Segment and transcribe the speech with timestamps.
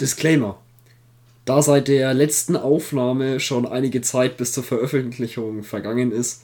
[0.00, 0.58] Disclaimer.
[1.44, 6.42] Da seit der letzten Aufnahme schon einige Zeit bis zur Veröffentlichung vergangen ist,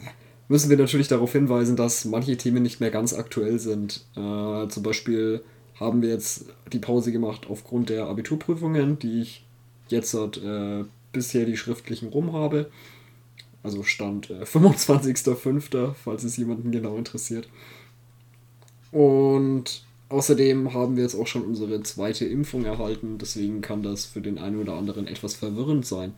[0.49, 4.05] müssen wir natürlich darauf hinweisen, dass manche Themen nicht mehr ganz aktuell sind.
[4.15, 5.43] Äh, zum Beispiel
[5.81, 9.45] haben wir jetzt die Pause gemacht aufgrund der Abiturprüfungen, die ich
[9.89, 12.71] jetzt äh, bisher die schriftlichen rum habe.
[13.63, 17.49] Also Stand äh, 25.05., falls es jemanden genau interessiert.
[18.93, 24.21] Und außerdem haben wir jetzt auch schon unsere zweite Impfung erhalten, deswegen kann das für
[24.21, 26.13] den einen oder anderen etwas verwirrend sein,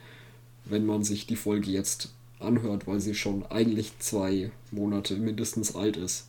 [0.64, 5.96] wenn man sich die Folge jetzt anhört, weil sie schon eigentlich zwei Monate mindestens alt
[5.96, 6.26] ist.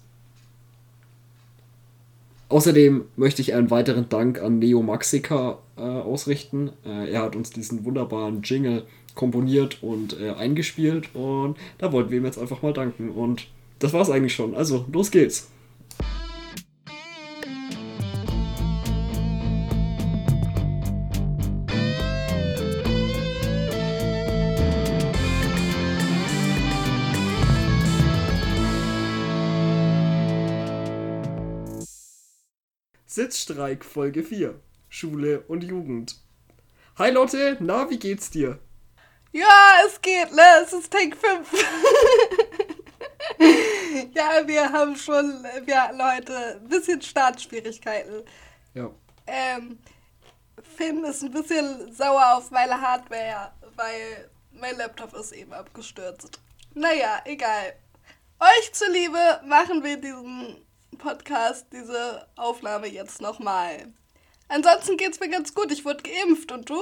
[2.48, 6.70] Außerdem möchte ich einen weiteren Dank an Neo Maxica äh, ausrichten.
[6.86, 8.84] Äh, er hat uns diesen wunderbaren Jingle
[9.16, 13.10] komponiert und äh, eingespielt und da wollten wir ihm jetzt einfach mal danken.
[13.10, 13.48] Und
[13.80, 14.54] das war's eigentlich schon.
[14.54, 15.50] Also, los geht's.
[33.16, 34.60] Sitzstreik Folge 4.
[34.90, 36.18] Schule und Jugend.
[36.98, 38.60] Hi Lotte, na, wie geht's dir?
[39.32, 40.42] Ja, es geht, ne?
[40.62, 41.66] Es ist Take 5.
[44.14, 48.24] ja, wir haben schon, wir hatten heute ein bisschen Startschwierigkeiten.
[48.74, 48.92] Ja.
[49.28, 49.80] Ähm,
[50.76, 56.42] Finn ist ein bisschen sauer auf meine Hardware, weil mein Laptop ist eben abgestürzt.
[56.74, 57.76] Naja, egal.
[58.42, 60.65] Euch zuliebe machen wir diesen
[60.98, 63.94] Podcast diese Aufnahme jetzt nochmal.
[64.48, 65.72] Ansonsten geht's mir ganz gut.
[65.72, 66.80] Ich wurde geimpft und du?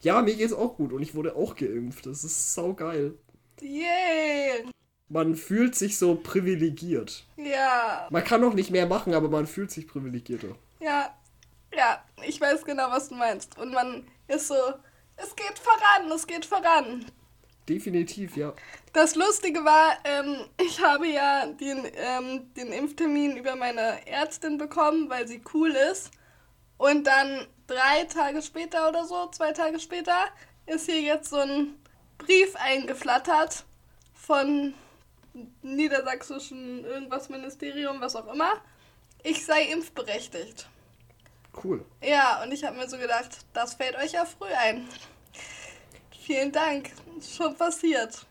[0.00, 2.06] Ja, mir geht's auch gut und ich wurde auch geimpft.
[2.06, 3.18] Das ist saugeil.
[3.60, 4.64] Yay!
[5.08, 7.24] Man fühlt sich so privilegiert.
[7.36, 8.08] Ja.
[8.10, 10.56] Man kann noch nicht mehr machen, aber man fühlt sich privilegierter.
[10.80, 11.14] Ja.
[11.74, 13.58] Ja, ich weiß genau, was du meinst.
[13.58, 14.54] Und man ist so,
[15.16, 17.04] es geht voran, es geht voran.
[17.68, 18.52] Definitiv, ja.
[18.92, 25.08] Das Lustige war, ähm, ich habe ja den, ähm, den Impftermin über meine Ärztin bekommen,
[25.08, 26.10] weil sie cool ist.
[26.76, 30.16] Und dann drei Tage später oder so, zwei Tage später,
[30.66, 31.74] ist hier jetzt so ein
[32.18, 33.64] Brief eingeflattert
[34.14, 34.74] von
[35.62, 38.60] niedersächsischen irgendwas Ministerium, was auch immer.
[39.22, 40.68] Ich sei impfberechtigt.
[41.62, 41.84] Cool.
[42.02, 44.88] Ja, und ich habe mir so gedacht, das fällt euch ja früh ein.
[46.24, 46.90] Vielen Dank.
[47.20, 48.26] Schon passiert.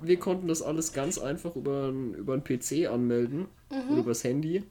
[0.00, 3.90] Wir konnten das alles ganz einfach über, über einen PC anmelden mhm.
[3.90, 4.64] oder übers Handy.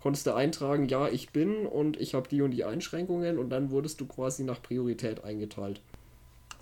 [0.00, 3.70] Konntest du eintragen, ja, ich bin und ich habe die und die Einschränkungen und dann
[3.70, 5.82] wurdest du quasi nach Priorität eingeteilt.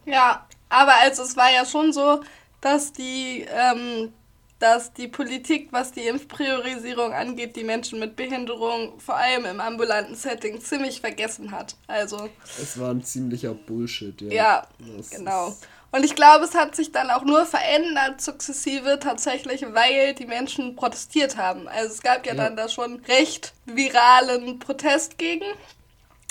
[0.07, 2.21] Ja, aber also es war ja schon so,
[2.61, 4.13] dass die ähm,
[4.59, 10.17] dass die Politik, was die Impfpriorisierung angeht, die Menschen mit Behinderung vor allem im ambulanten
[10.17, 11.77] Setting ziemlich vergessen hat.
[11.87, 12.29] Also
[12.61, 14.33] es war ein ziemlicher Bullshit, ja.
[14.33, 14.67] Ja,
[14.97, 15.57] das genau.
[15.91, 20.77] Und ich glaube, es hat sich dann auch nur verändert sukzessive tatsächlich, weil die Menschen
[20.77, 21.67] protestiert haben.
[21.67, 22.45] Also es gab ja, ja.
[22.45, 25.47] dann da schon recht viralen Protest gegen.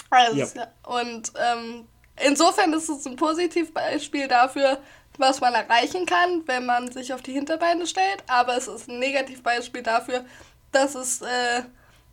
[0.09, 0.67] Also, ja.
[0.83, 1.87] Und ähm,
[2.23, 4.77] insofern ist es ein Positivbeispiel dafür,
[5.17, 8.99] was man erreichen kann, wenn man sich auf die Hinterbeine stellt, aber es ist ein
[8.99, 10.25] Negativbeispiel dafür,
[10.71, 11.63] dass es äh,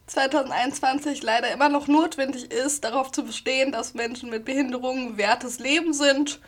[0.07, 5.93] 2021 leider immer noch notwendig ist, darauf zu bestehen, dass Menschen mit Behinderungen wertes Leben
[5.93, 6.41] sind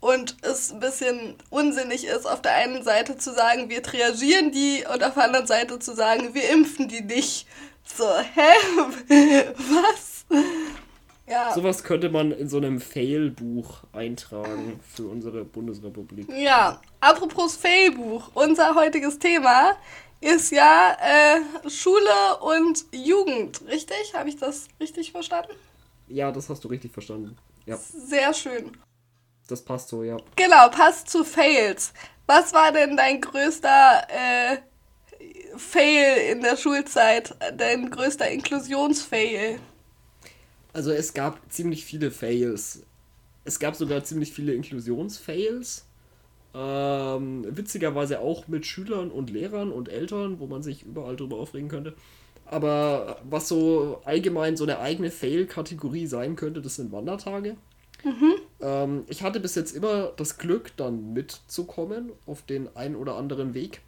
[0.00, 4.84] und es ein bisschen unsinnig ist, auf der einen Seite zu sagen, wir triagieren die
[4.92, 7.46] und auf der anderen Seite zu sagen, wir impfen die nicht.
[7.84, 8.04] So,
[8.34, 9.43] hä?
[11.54, 16.28] Sowas könnte man in so einem Fail-Buch eintragen für unsere Bundesrepublik.
[16.28, 19.76] Ja, apropos Fail-Buch, unser heutiges Thema
[20.20, 24.14] ist ja äh, Schule und Jugend, richtig?
[24.14, 25.52] Habe ich das richtig verstanden?
[26.08, 27.36] Ja, das hast du richtig verstanden.
[27.66, 27.76] Ja.
[27.76, 28.76] Sehr schön.
[29.48, 30.16] Das passt so, ja.
[30.36, 31.92] Genau, passt zu Fails.
[32.26, 34.56] Was war denn dein größter äh,
[35.56, 37.34] Fail in der Schulzeit?
[37.56, 39.58] Dein größter Inklusionsfail?
[40.74, 42.82] Also es gab ziemlich viele Fails.
[43.44, 45.86] Es gab sogar ziemlich viele Inklusionsfails.
[46.52, 51.68] Ähm, witzigerweise auch mit Schülern und Lehrern und Eltern, wo man sich überall drüber aufregen
[51.68, 51.94] könnte.
[52.44, 57.56] Aber was so allgemein so eine eigene Fail-Kategorie sein könnte, das sind Wandertage.
[58.04, 58.34] Mhm.
[58.60, 63.54] Ähm, ich hatte bis jetzt immer das Glück, dann mitzukommen auf den einen oder anderen
[63.54, 63.80] Weg.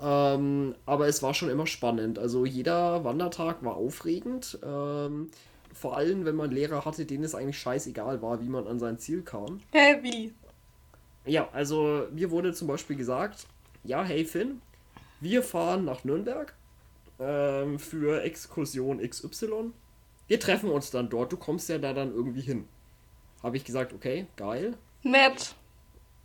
[0.00, 2.18] Ähm, aber es war schon immer spannend.
[2.18, 4.58] Also jeder Wandertag war aufregend.
[4.64, 5.30] Ähm,
[5.80, 8.98] vor allem, wenn man Lehrer hatte, denen es eigentlich scheißegal war, wie man an sein
[8.98, 9.60] Ziel kam.
[9.72, 10.34] Hä, wie?
[11.24, 13.46] Ja, also mir wurde zum Beispiel gesagt,
[13.82, 14.60] ja, hey Finn,
[15.20, 16.54] wir fahren nach Nürnberg
[17.18, 19.72] ähm, für Exkursion XY.
[20.28, 22.68] wir treffen uns dann dort, du kommst ja da dann irgendwie hin.
[23.42, 24.76] Habe ich gesagt, okay, geil.
[25.02, 25.54] Nett.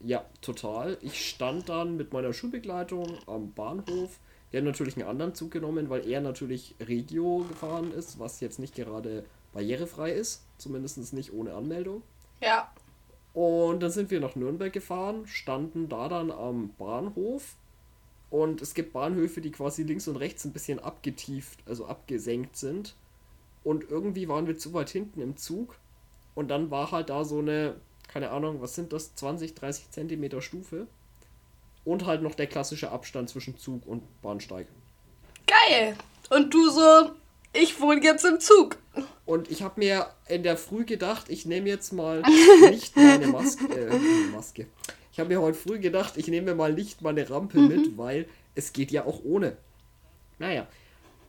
[0.02, 0.98] Ja, total.
[1.02, 4.20] Ich stand dann mit meiner Schulbegleitung am Bahnhof.
[4.52, 8.60] Wir haben natürlich einen anderen Zug genommen, weil er natürlich Regio gefahren ist, was jetzt
[8.60, 9.24] nicht gerade
[9.56, 10.44] barrierefrei ist.
[10.60, 12.04] Zumindest nicht ohne Anmeldung.
[12.42, 12.72] Ja.
[13.34, 17.56] Und dann sind wir nach Nürnberg gefahren, standen da dann am Bahnhof.
[18.30, 22.96] Und es gibt Bahnhöfe, die quasi links und rechts ein bisschen abgetieft, also abgesenkt sind.
[23.64, 25.76] Und irgendwie waren wir zu weit hinten im Zug.
[26.34, 27.76] Und dann war halt da so eine,
[28.08, 30.88] keine Ahnung, was sind das, 20, 30 Zentimeter Stufe.
[31.84, 34.68] Und halt noch der klassische Abstand zwischen Zug und Bahnsteig.
[35.46, 35.96] Geil.
[36.30, 37.12] Und du so,
[37.54, 38.78] ich wohne jetzt im Zug.
[39.26, 42.22] Und ich habe mir in der Früh gedacht, ich nehme jetzt mal
[42.70, 43.66] nicht meine Maske.
[43.74, 44.00] Äh,
[44.32, 44.68] Maske.
[45.12, 48.74] Ich habe mir heute früh gedacht, ich nehme mal nicht meine Rampe mit, weil es
[48.74, 49.56] geht ja auch ohne.
[50.40, 50.68] Naja,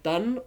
[0.02, 0.40] dann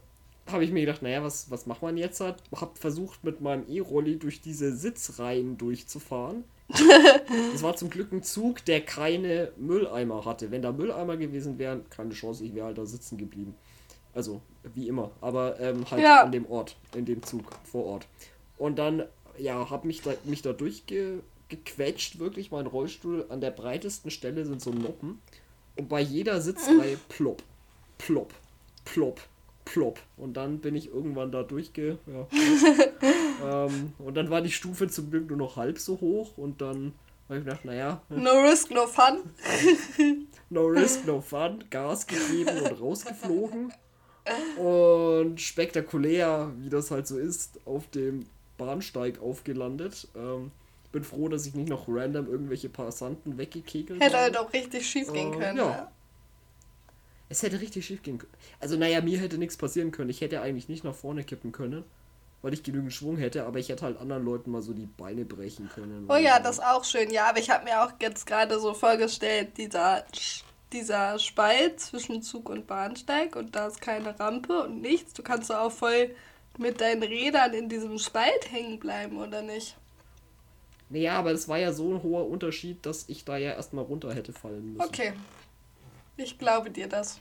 [0.45, 2.19] habe ich mir gedacht, naja, was, was macht man jetzt?
[2.19, 2.35] Halt?
[2.53, 6.43] Hab versucht, mit meinem E-Rolli durch diese Sitzreihen durchzufahren.
[7.53, 10.51] das war zum Glück ein Zug, der keine Mülleimer hatte.
[10.51, 13.55] Wenn da Mülleimer gewesen wären, keine Chance, ich wäre halt da sitzen geblieben.
[14.13, 15.11] Also, wie immer.
[15.21, 16.23] Aber ähm, halt ja.
[16.23, 18.07] an dem Ort, in dem Zug, vor Ort.
[18.57, 19.03] Und dann,
[19.37, 22.51] ja, hab mich da, mich da durchgequetscht, wirklich.
[22.51, 25.21] Mein Rollstuhl an der breitesten Stelle sind so Noppen.
[25.75, 27.41] Und bei jeder Sitzreihe plopp,
[27.97, 28.33] plopp,
[28.85, 29.21] plopp,
[29.65, 29.99] plopp.
[30.17, 31.97] Und dann bin ich irgendwann da durchge.
[32.05, 32.27] Ja,
[33.65, 36.93] ähm, und dann war die Stufe zum Glück nur noch halb so hoch und dann
[37.29, 38.01] habe ich gedacht, naja.
[38.09, 39.19] No risk, no fun.
[40.49, 41.63] no risk, no fun.
[41.69, 43.71] Gas gegeben und rausgeflogen.
[44.57, 48.25] Und spektakulär, wie das halt so ist, auf dem
[48.57, 50.07] Bahnsteig aufgelandet.
[50.15, 50.51] Ähm,
[50.91, 55.11] bin froh, dass ich nicht noch random irgendwelche Passanten weggekegelt Hätte halt auch richtig schief
[55.11, 55.57] gehen äh, können.
[55.57, 55.69] Ja.
[55.69, 55.91] ja.
[57.29, 58.33] Es hätte richtig schief gehen können.
[58.59, 60.09] Also, naja, mir hätte nichts passieren können.
[60.09, 61.83] Ich hätte eigentlich nicht nach vorne kippen können,
[62.41, 65.25] weil ich genügend Schwung hätte, aber ich hätte halt anderen Leuten mal so die Beine
[65.25, 66.05] brechen können.
[66.09, 67.11] Oh ja, das ist auch schön.
[67.11, 70.03] Ja, aber ich habe mir auch jetzt gerade so vorgestellt, dieser,
[70.73, 75.13] dieser Spalt zwischen Zug und Bahnsteig und da ist keine Rampe und nichts.
[75.13, 76.15] Du kannst auch voll
[76.57, 79.77] mit deinen Rädern in diesem Spalt hängen bleiben, oder nicht?
[80.89, 84.13] Naja, aber es war ja so ein hoher Unterschied, dass ich da ja erstmal runter
[84.13, 84.87] hätte fallen müssen.
[84.87, 85.13] Okay,
[86.17, 87.19] ich glaube dir das.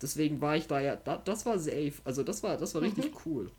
[0.00, 1.94] Deswegen war ich da ja, da, das war safe.
[2.04, 2.88] Also das war, das war mhm.
[2.88, 3.50] richtig cool.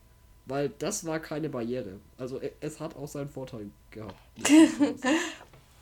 [0.45, 1.99] Weil das war keine Barriere.
[2.17, 4.15] Also e, es hat auch seinen Vorteil gehabt.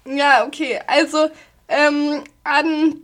[0.06, 0.80] ja, okay.
[0.86, 1.30] Also
[1.68, 3.02] ähm, an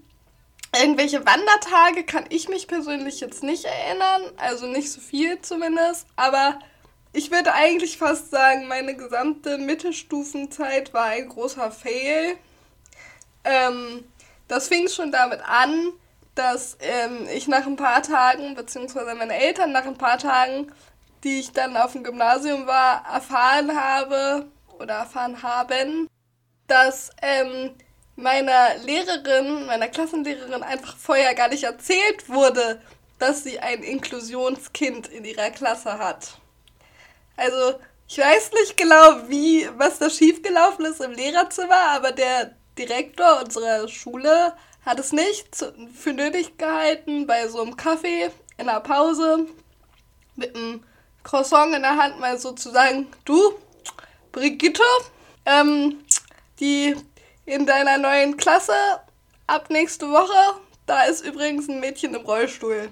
[0.82, 4.22] irgendwelche Wandertage kann ich mich persönlich jetzt nicht erinnern.
[4.38, 6.08] Also nicht so viel zumindest.
[6.16, 6.60] Aber
[7.14, 12.38] ich würde eigentlich fast sagen, meine gesamte Mittelstufenzeit war ein großer Fail.
[13.44, 14.04] Ähm,
[14.48, 15.94] das fing schon damit an,
[16.36, 20.72] dass ähm, ich nach ein paar Tagen, beziehungsweise meine Eltern nach ein paar Tagen,
[21.24, 24.46] die ich dann auf dem Gymnasium war, erfahren habe
[24.80, 26.08] oder erfahren haben,
[26.68, 27.74] dass ähm,
[28.18, 32.82] meiner Lehrerin, meiner Klassenlehrerin einfach vorher gar nicht erzählt wurde,
[33.20, 36.34] dass sie ein Inklusionskind in ihrer Klasse hat.
[37.38, 37.80] Also,
[38.10, 43.88] ich weiß nicht genau, wie, was da schiefgelaufen ist im Lehrerzimmer, aber der Direktor unserer
[43.88, 44.54] Schule
[44.86, 45.48] hat es nicht
[45.94, 49.46] für nötig gehalten, bei so einem Kaffee in der Pause
[50.36, 50.84] mit einem
[51.24, 53.54] Croissant in der Hand mal so zu sagen, du,
[54.32, 54.84] Brigitte,
[55.46, 56.00] ähm,
[56.60, 56.96] die
[57.48, 58.74] in deiner neuen Klasse
[59.48, 62.90] ab nächste Woche, da ist übrigens ein Mädchen im Rollstuhl.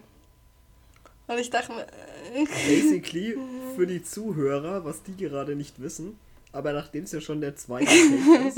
[1.27, 1.83] Und ich dachte mir...
[1.83, 3.37] Äh, Basically,
[3.75, 6.17] für die Zuhörer, was die gerade nicht wissen,
[6.53, 8.57] aber nachdem es ja schon der zweite Take ist,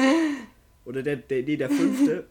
[0.86, 2.27] oder der, der, nee, der fünfte,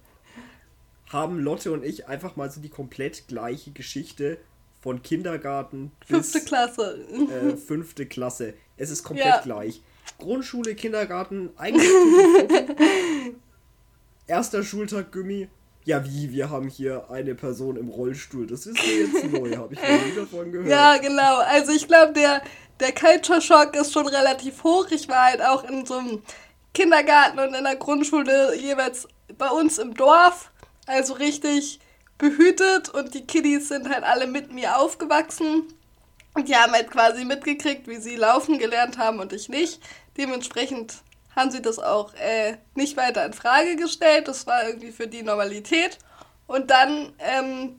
[1.10, 4.38] haben Lotte und ich einfach mal so die komplett gleiche Geschichte
[4.80, 7.04] von Kindergarten bis fünfte Klasse.
[7.10, 8.54] Äh, fünfte Klasse.
[8.76, 9.40] Es ist komplett ja.
[9.40, 9.82] gleich.
[10.18, 11.88] Grundschule, Kindergarten, eigentlich
[14.26, 15.48] erster Schultag Gummi.
[15.84, 16.32] Ja, wie?
[16.32, 18.46] Wir haben hier eine Person im Rollstuhl.
[18.46, 20.68] Das ist mir jetzt neu, habe ich noch nie davon gehört.
[20.68, 21.38] Ja, genau.
[21.38, 22.42] Also ich glaube, der,
[22.80, 24.88] der Culture Shock ist schon relativ hoch.
[24.90, 26.22] Ich war halt auch in so einem
[26.74, 29.06] Kindergarten und in der Grundschule jeweils
[29.38, 30.50] bei uns im Dorf.
[30.86, 31.78] Also richtig
[32.18, 35.64] behütet und die Kiddies sind halt alle mit mir aufgewachsen.
[36.34, 39.80] Und die haben halt quasi mitgekriegt, wie sie laufen gelernt haben und ich nicht.
[40.18, 40.96] Dementsprechend
[41.36, 44.26] haben sie das auch äh, nicht weiter in Frage gestellt.
[44.26, 45.98] Das war irgendwie für die Normalität.
[46.46, 47.78] Und dann ähm,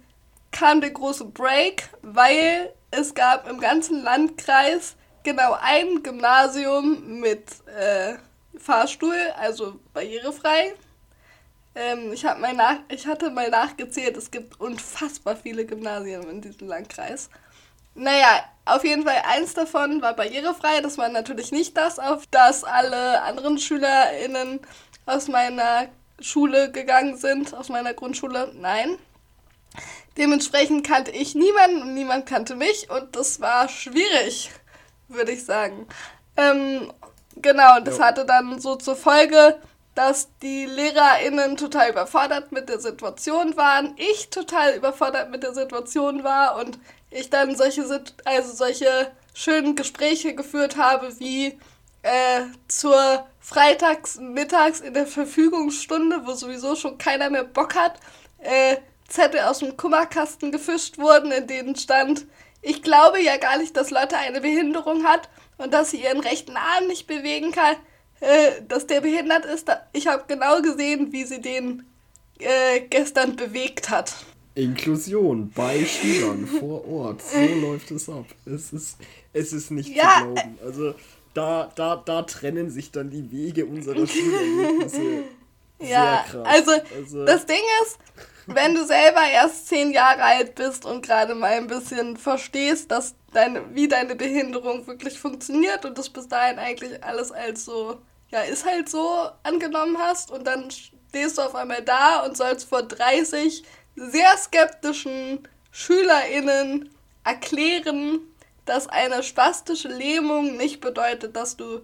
[0.51, 8.15] kam der große Break, weil es gab im ganzen Landkreis genau ein Gymnasium mit äh,
[8.57, 10.73] Fahrstuhl, also barrierefrei.
[11.75, 17.29] Ähm, ich, mal ich hatte mal nachgezählt, es gibt unfassbar viele Gymnasien in diesem Landkreis.
[17.97, 20.81] Naja, auf jeden Fall eins davon war barrierefrei.
[20.81, 24.59] Das war natürlich nicht das, auf das alle anderen SchülerInnen
[25.07, 25.87] aus meiner
[26.19, 28.51] Schule gegangen sind, aus meiner Grundschule.
[28.53, 28.99] Nein.
[30.15, 34.51] Dementsprechend kannte ich niemanden und niemand kannte mich und das war schwierig,
[35.07, 35.87] würde ich sagen.
[36.35, 36.93] Ähm,
[37.35, 38.05] genau, das ja.
[38.05, 39.59] hatte dann so zur Folge,
[39.97, 46.23] dass die LehrerInnen total überfordert mit der Situation waren, ich total überfordert mit der Situation
[46.23, 46.77] war und
[47.09, 47.83] ich dann solche,
[48.23, 51.57] also solche schönen Gespräche geführt habe, wie
[52.03, 57.99] äh, zur Freitags mittags in der Verfügungsstunde, wo sowieso schon keiner mehr Bock hat,
[58.37, 58.77] äh,
[59.07, 62.27] Zettel aus dem Kummerkasten gefischt wurden, in denen stand,
[62.61, 65.27] ich glaube ja gar nicht, dass Lotte eine Behinderung hat
[65.57, 67.77] und dass sie ihren rechten Arm nicht bewegen kann,
[68.19, 69.69] äh, dass der behindert ist.
[69.93, 71.85] Ich habe genau gesehen, wie sie den
[72.39, 74.13] äh, gestern bewegt hat.
[74.55, 77.21] Inklusion bei Schülern vor Ort.
[77.21, 78.25] So läuft es ab.
[78.45, 78.97] Es ist,
[79.33, 80.57] es ist nicht ja, zu glauben.
[80.63, 80.95] Also
[81.33, 85.23] da, da, da trennen sich dann die Wege unserer Schulerlebnisse.
[85.79, 87.99] Ja, also, also das Ding ist,
[88.47, 93.15] wenn du selber erst zehn Jahre alt bist und gerade mal ein bisschen verstehst, dass
[93.33, 98.41] deine, wie deine Behinderung wirklich funktioniert und das bis dahin eigentlich alles als so, ja,
[98.41, 102.83] ist halt so angenommen hast und dann stehst du auf einmal da und sollst vor
[102.83, 103.63] 30
[103.95, 106.89] sehr skeptischen SchülerInnen
[107.23, 108.21] erklären,
[108.65, 111.81] dass eine spastische Lähmung nicht bedeutet, dass du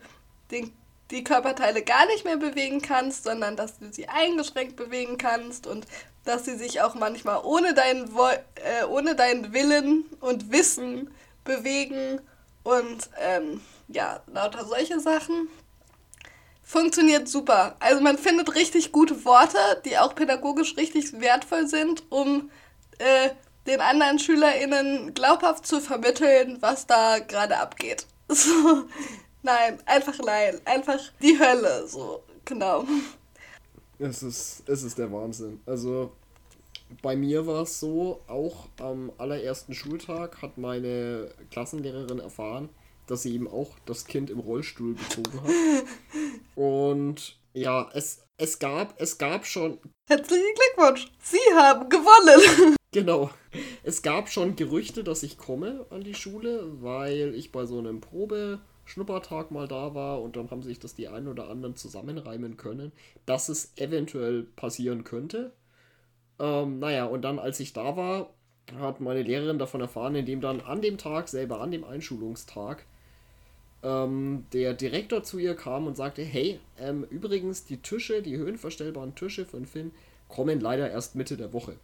[0.51, 0.71] den,
[1.11, 5.85] die Körperteile gar nicht mehr bewegen kannst, sondern dass du sie eingeschränkt bewegen kannst und
[6.25, 11.11] dass sie sich auch manchmal ohne deinen, äh, ohne deinen Willen und Wissen
[11.43, 12.21] bewegen
[12.63, 15.49] und ähm, ja, lauter solche Sachen.
[16.63, 17.75] Funktioniert super.
[17.79, 22.49] Also man findet richtig gute Worte, die auch pädagogisch richtig wertvoll sind, um
[22.99, 23.29] äh,
[23.67, 28.07] den anderen SchülerInnen glaubhaft zu vermitteln, was da gerade abgeht.
[28.29, 28.85] So,
[29.43, 30.59] nein, einfach nein.
[30.65, 32.85] Einfach die Hölle, so, genau.
[33.99, 35.61] Es ist, es ist der Wahnsinn.
[35.65, 36.11] Also,
[37.01, 42.69] bei mir war es so, auch am allerersten Schultag hat meine Klassenlehrerin erfahren,
[43.07, 45.51] dass sie eben auch das Kind im Rollstuhl gezogen hat.
[46.55, 49.79] Und ja, es, es gab, es gab schon.
[50.09, 51.07] Herzlichen Glückwunsch!
[51.19, 52.75] Sie haben gewonnen!
[52.93, 53.31] Genau.
[53.81, 58.01] Es gab schon Gerüchte, dass ich komme an die Schule, weil ich bei so einem
[58.83, 62.91] Probe-Schnuppertag mal da war und dann haben sich das die einen oder anderen zusammenreimen können,
[63.25, 65.51] dass es eventuell passieren könnte.
[66.39, 68.29] Ähm, naja, und dann, als ich da war,
[68.77, 72.85] hat meine Lehrerin davon erfahren, indem dann an dem Tag selber, an dem Einschulungstag,
[73.83, 79.15] ähm, der Direktor zu ihr kam und sagte, hey, ähm, übrigens, die Tische, die höhenverstellbaren
[79.15, 79.91] Tische von Finn,
[80.29, 81.75] kommen leider erst Mitte der Woche.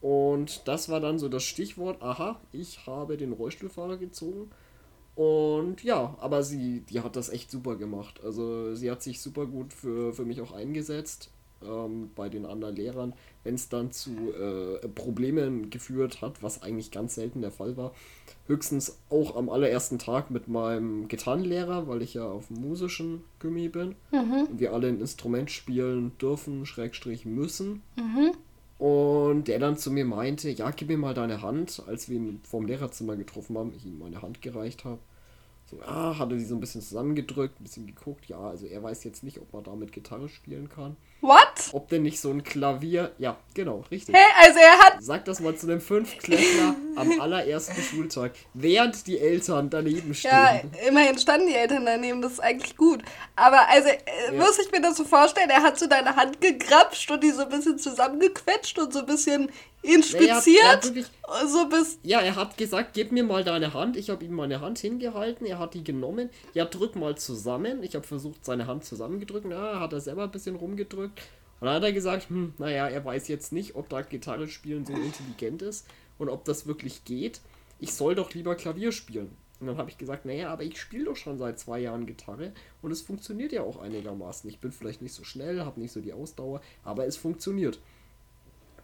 [0.00, 4.50] Und das war dann so das Stichwort, aha, ich habe den Rollstuhlfahrer gezogen.
[5.20, 8.24] Und ja, aber sie, die hat das echt super gemacht.
[8.24, 11.30] Also sie hat sich super gut für, für mich auch eingesetzt
[11.62, 13.12] ähm, bei den anderen Lehrern,
[13.44, 17.92] wenn es dann zu äh, Problemen geführt hat, was eigentlich ganz selten der Fall war.
[18.46, 23.68] Höchstens auch am allerersten Tag mit meinem Gitarrenlehrer, weil ich ja auf dem musischen Gummi
[23.68, 24.46] bin mhm.
[24.52, 27.82] und wir alle ein Instrument spielen dürfen, Schrägstrich müssen.
[27.94, 28.32] Mhm.
[28.78, 32.40] Und der dann zu mir meinte, ja, gib mir mal deine Hand, als wir ihn
[32.42, 34.98] vorm Lehrerzimmer getroffen haben, ich ihm meine Hand gereicht habe.
[35.70, 38.26] So, ah, hatte sie so ein bisschen zusammengedrückt, ein bisschen geguckt.
[38.26, 40.96] Ja, also er weiß jetzt nicht, ob man damit Gitarre spielen kann.
[41.20, 41.70] What?
[41.72, 43.12] Ob denn nicht so ein Klavier.
[43.18, 44.14] Ja, genau, richtig.
[44.14, 44.96] Hey, also er hat.
[45.00, 50.30] Sag das mal zu einem Fünftklässler am allerersten Schultag, während die Eltern daneben stehen.
[50.30, 53.02] Ja, immerhin standen die Eltern daneben, das ist eigentlich gut.
[53.36, 54.32] Aber also, äh, ja.
[54.32, 57.42] muss ich mir das so vorstellen, er hat so deine Hand gegrapscht und die so
[57.42, 59.50] ein bisschen zusammengequetscht und so ein bisschen
[59.82, 60.62] inspiziert.
[60.62, 61.06] Ja, wirklich,
[61.46, 63.96] so bis ja, er hat gesagt, gib mir mal deine Hand.
[63.96, 65.46] Ich habe ihm meine Hand hingehalten.
[65.46, 66.30] Er hat die genommen.
[66.54, 67.82] Ja, drück mal zusammen.
[67.82, 69.46] Ich habe versucht, seine Hand zusammengedrückt.
[69.50, 71.09] Ja, hat er selber ein bisschen rumgedrückt.
[71.60, 74.86] Und dann hat er gesagt, hm, naja, er weiß jetzt nicht, ob da Gitarre spielen
[74.86, 75.86] so intelligent ist
[76.18, 77.40] und ob das wirklich geht.
[77.78, 79.36] Ich soll doch lieber Klavier spielen.
[79.60, 82.52] Und dann habe ich gesagt, naja, aber ich spiele doch schon seit zwei Jahren Gitarre
[82.80, 84.48] und es funktioniert ja auch einigermaßen.
[84.48, 87.78] Ich bin vielleicht nicht so schnell, habe nicht so die Ausdauer, aber es funktioniert.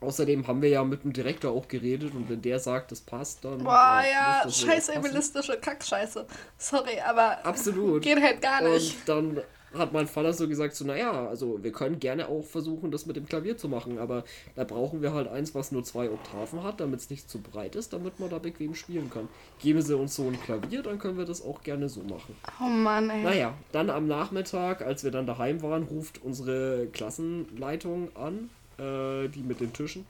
[0.03, 3.45] Außerdem haben wir ja mit dem Direktor auch geredet und wenn der sagt, das passt,
[3.47, 3.65] dann.
[3.65, 6.27] Boah, ja, scheiße egoistische Kackscheiße.
[6.59, 7.45] Sorry, aber.
[7.47, 8.03] Absolut.
[8.03, 8.97] Geht halt gar nicht.
[9.01, 9.41] Und dann
[9.79, 13.17] hat mein Vater so gesagt, so, naja, also wir können gerne auch versuchen, das mit
[13.17, 16.81] dem Klavier zu machen, aber da brauchen wir halt eins, was nur zwei Oktaven hat,
[16.81, 19.29] damit es nicht zu breit ist, damit man da bequem spielen kann.
[19.61, 22.37] Geben sie uns so ein Klavier, dann können wir das auch gerne so machen.
[22.61, 23.23] Oh Mann, ey.
[23.23, 29.43] Naja, dann am Nachmittag, als wir dann daheim waren, ruft unsere Klassenleitung an äh, die
[29.43, 30.07] mit den Tischen.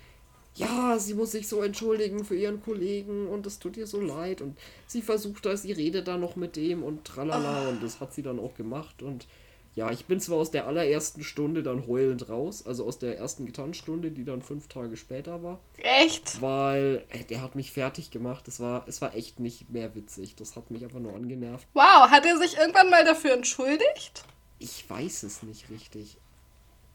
[0.55, 4.41] ja, sie muss sich so entschuldigen für ihren Kollegen und es tut ihr so leid
[4.41, 4.57] und
[4.87, 7.71] sie versucht das, sie redet da noch mit dem und tralala oh.
[7.71, 9.27] und das hat sie dann auch gemacht und
[9.77, 13.45] ja, ich bin zwar aus der allerersten Stunde dann heulend raus, also aus der ersten
[13.45, 15.61] Gitarrenstunde, die dann fünf Tage später war.
[15.77, 16.41] Echt?
[16.41, 18.49] Weil ey, der hat mich fertig gemacht.
[18.49, 20.35] Es war, es war echt nicht mehr witzig.
[20.35, 21.69] Das hat mich einfach nur angenervt.
[21.75, 24.25] Wow, hat er sich irgendwann mal dafür entschuldigt?
[24.59, 26.17] Ich weiß es nicht richtig.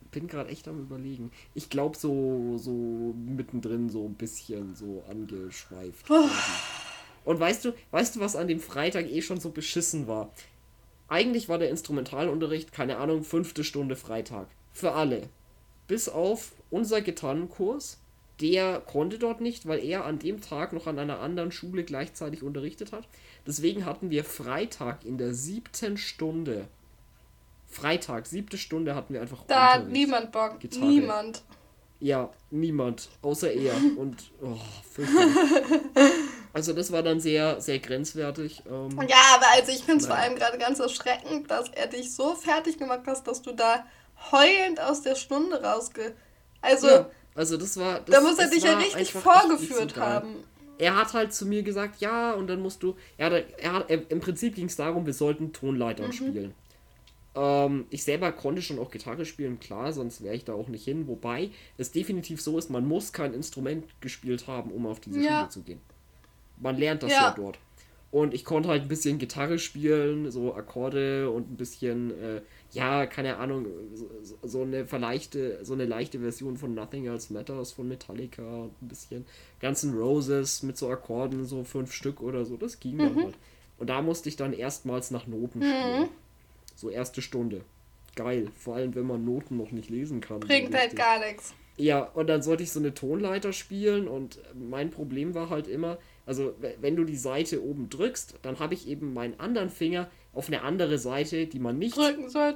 [0.10, 1.32] Bin gerade echt am überlegen.
[1.54, 6.10] Ich glaube so, so mittendrin so ein bisschen so angeschweift.
[6.10, 6.28] Oh.
[7.26, 10.32] Und weißt du, weißt du, was an dem Freitag eh schon so beschissen war?
[11.12, 14.48] Eigentlich war der Instrumentalunterricht, keine Ahnung, fünfte Stunde Freitag.
[14.72, 15.24] Für alle.
[15.86, 18.00] Bis auf unser Gitarrenkurs.
[18.40, 22.44] Der konnte dort nicht, weil er an dem Tag noch an einer anderen Schule gleichzeitig
[22.44, 23.10] unterrichtet hat.
[23.46, 26.70] Deswegen hatten wir Freitag in der siebten Stunde.
[27.68, 29.44] Freitag, siebte Stunde hatten wir einfach.
[29.48, 30.62] Da hat niemand Bock.
[30.62, 30.86] Gitarre.
[30.86, 31.44] Niemand.
[32.00, 33.10] Ja, niemand.
[33.22, 33.76] Außer er.
[33.98, 34.58] Und oh,
[36.54, 38.64] Also das war dann sehr, sehr grenzwertig.
[38.70, 42.14] Ähm, ja, aber also ich finde es vor allem gerade ganz erschreckend, dass er dich
[42.14, 43.86] so fertig gemacht hat, dass du da
[44.32, 46.14] heulend aus der Stunde rausge...
[46.62, 48.02] Also, ja, also das war...
[48.02, 50.44] Das, da muss er dich ja richtig vorgeführt haben.
[50.78, 52.96] Er hat halt zu mir gesagt, ja, und dann musst du...
[53.20, 56.14] Hat, er hat, er, Im Prinzip ging es darum, wir sollten Tonleitern mhm.
[56.14, 56.54] spielen.
[57.34, 60.84] Ähm, ich selber konnte schon auch Gitarre spielen, klar, sonst wäre ich da auch nicht
[60.84, 61.08] hin.
[61.08, 65.40] Wobei es definitiv so ist, man muss kein Instrument gespielt haben, um auf diese ja.
[65.40, 65.82] Schule zu gehen.
[66.62, 67.28] Man lernt das ja.
[67.28, 67.60] ja, dort.
[68.12, 72.42] Und ich konnte halt ein bisschen Gitarre spielen, so Akkorde und ein bisschen, äh,
[72.74, 74.10] ja, keine Ahnung, so,
[74.44, 79.26] so, eine verleichte, so eine leichte Version von Nothing Else Matters von Metallica, ein bisschen
[79.62, 83.00] Guns N' Roses mit so Akkorden, so fünf Stück oder so, das ging mhm.
[83.00, 83.36] dann halt.
[83.78, 85.64] Und da musste ich dann erstmals nach Noten mhm.
[85.64, 86.10] spielen.
[86.76, 87.62] So erste Stunde.
[88.16, 90.42] Geil, vor allem wenn man Noten noch nicht lesen kann.
[90.42, 91.54] Bringt halt gar nichts.
[91.78, 95.98] Ja, und dann sollte ich so eine Tonleiter spielen und mein Problem war halt immer,
[96.26, 100.48] also wenn du die Seite oben drückst, dann habe ich eben meinen anderen Finger auf
[100.48, 101.98] eine andere Seite, die man nicht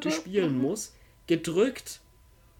[0.02, 0.62] bespielen mhm.
[0.62, 0.94] muss,
[1.28, 2.02] gedrückt,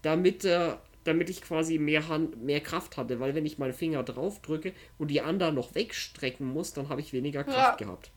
[0.02, 4.02] damit der damit ich quasi mehr Hand, mehr Kraft hatte, weil wenn ich meinen Finger
[4.02, 7.86] drauf drücke und die anderen noch wegstrecken muss, dann habe ich weniger Kraft ja.
[7.86, 8.10] gehabt.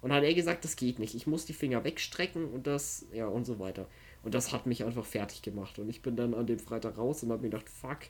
[0.00, 1.14] Und hat er gesagt, das geht nicht.
[1.14, 3.86] Ich muss die Finger wegstrecken und das, ja, und so weiter.
[4.22, 5.78] Und das hat mich einfach fertig gemacht.
[5.78, 8.00] Und ich bin dann an dem Freitag raus und habe mir gedacht, fuck,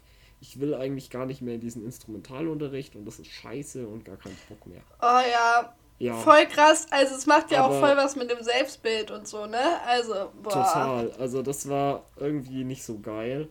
[0.44, 4.16] ich will eigentlich gar nicht mehr in diesen Instrumentalunterricht und das ist scheiße und gar
[4.16, 4.82] keinen Bock mehr.
[5.00, 5.74] Oh ja.
[5.98, 6.16] Ja.
[6.18, 6.86] Voll krass.
[6.90, 9.80] Also es macht ja Aber auch voll was mit dem Selbstbild und so, ne?
[9.86, 10.50] Also, boah.
[10.52, 11.12] Total.
[11.18, 13.48] Also das war irgendwie nicht so geil.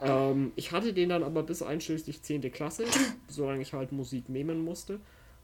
[0.00, 2.50] Ähm, ich hatte den dann aber bis einschließlich 10.
[2.50, 2.84] Klasse,
[3.28, 4.98] solange ich halt Musik nehmen musste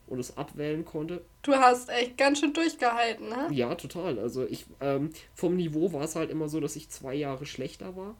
[0.08, 1.22] und es abwählen konnte.
[1.42, 3.46] Du hast echt ganz schön durchgehalten, ne?
[3.52, 4.18] Ja, total.
[4.18, 7.94] Also ich, ähm, vom Niveau war es halt immer so, dass ich zwei Jahre schlechter
[7.94, 8.16] war.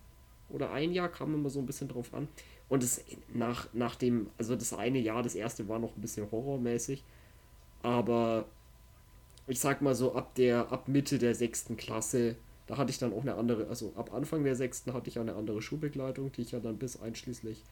[0.53, 2.29] Oder ein Jahr kam immer so ein bisschen drauf an.
[2.73, 3.05] Und es
[3.35, 7.05] nach, nach dem, also das eine Jahr, das erste war noch ein bisschen horrormäßig.
[7.83, 8.47] Aber
[9.47, 12.35] ich sag mal so, ab der, ab Mitte der sechsten Klasse,
[12.67, 15.35] da hatte ich dann auch eine andere, also ab Anfang der sechsten hatte ich eine
[15.35, 17.63] andere Schulbegleitung, die ich ja dann bis einschließlich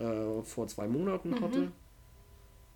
[0.00, 1.40] äh, vor zwei Monaten mhm.
[1.42, 1.72] hatte.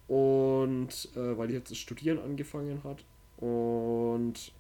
[0.06, 3.04] Und äh, weil die jetzt das Studieren angefangen hat.
[3.44, 4.52] Und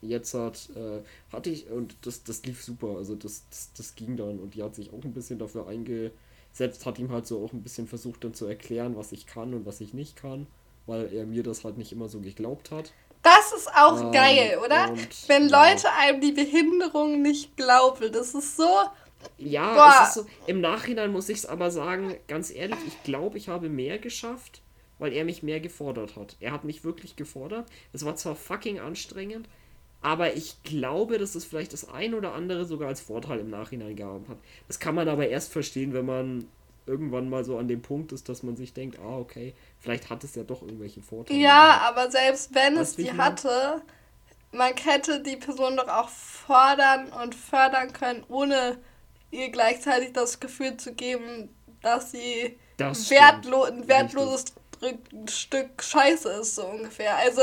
[0.00, 1.00] jetzt hat, äh,
[1.32, 4.62] hatte ich, und das, das lief super, also das, das, das ging dann und die
[4.62, 6.12] hat sich auch ein bisschen dafür einge
[6.52, 9.54] selbst hat ihm halt so auch ein bisschen versucht dann zu erklären, was ich kann
[9.54, 10.46] und was ich nicht kann,
[10.86, 12.92] weil er mir das halt nicht immer so geglaubt hat.
[13.22, 14.92] Das ist auch ähm, geil, oder?
[15.28, 15.70] Wenn ja.
[15.70, 18.68] Leute einem die Behinderung nicht glauben, das ist so.
[19.38, 23.48] Ja, ist so, im Nachhinein muss ich es aber sagen, ganz ehrlich, ich glaube, ich
[23.48, 24.62] habe mehr geschafft,
[24.98, 26.36] weil er mich mehr gefordert hat.
[26.40, 27.68] Er hat mich wirklich gefordert.
[27.92, 29.48] Es war zwar fucking anstrengend,
[30.02, 33.96] aber ich glaube, dass es vielleicht das ein oder andere sogar als Vorteil im Nachhinein
[33.96, 34.38] gehabt hat.
[34.66, 36.48] Das kann man aber erst verstehen, wenn man
[36.86, 40.24] irgendwann mal so an dem Punkt ist, dass man sich denkt, ah, okay, vielleicht hat
[40.24, 41.38] es ja doch irgendwelche Vorteile.
[41.38, 43.82] Ja, aber selbst wenn es die hatte,
[44.50, 48.78] man hätte die Person doch auch fordern und fördern können, ohne
[49.30, 51.48] ihr gleichzeitig das Gefühl zu geben,
[51.80, 54.46] dass sie das wertlo ein wertloses.
[55.30, 57.16] Stück Scheiße ist, so ungefähr.
[57.16, 57.42] Also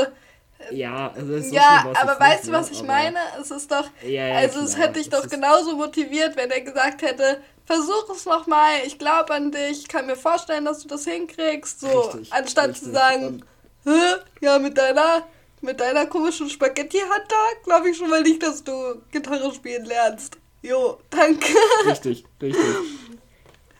[0.70, 3.18] ja, also ist so ja schlimm, aber weißt du, was ich meine?
[3.40, 6.60] Es ist doch, ja, ja, also klar, es hätte dich doch genauso motiviert, wenn er
[6.60, 11.04] gesagt hätte, versuch es nochmal, ich glaube an dich, kann mir vorstellen, dass du das
[11.04, 12.84] hinkriegst, so, richtig, anstatt richtig.
[12.84, 13.44] zu sagen,
[13.84, 14.16] Hä?
[14.40, 15.24] ja, mit deiner,
[15.60, 20.36] mit deiner komischen Spaghetti-Hand da, glaube ich schon mal nicht, dass du Gitarre spielen lernst.
[20.62, 21.46] Jo, danke.
[21.86, 22.64] Richtig, richtig.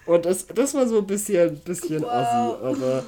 [0.07, 2.11] Und das, das war so ein bisschen, bisschen wow.
[2.11, 3.05] assi, aber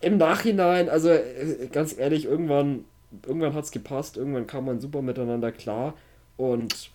[0.00, 2.84] im Nachhinein, also äh, ganz ehrlich, irgendwann
[3.26, 5.94] irgendwann hat es gepasst, irgendwann kam man super miteinander klar
[6.36, 6.90] und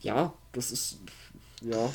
[0.00, 0.98] ja, das ist,
[1.62, 1.90] ja.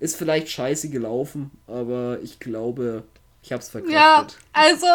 [0.00, 3.04] ist vielleicht scheiße gelaufen, aber ich glaube,
[3.42, 3.94] ich hab's verkraftet.
[3.94, 4.86] Ja, also,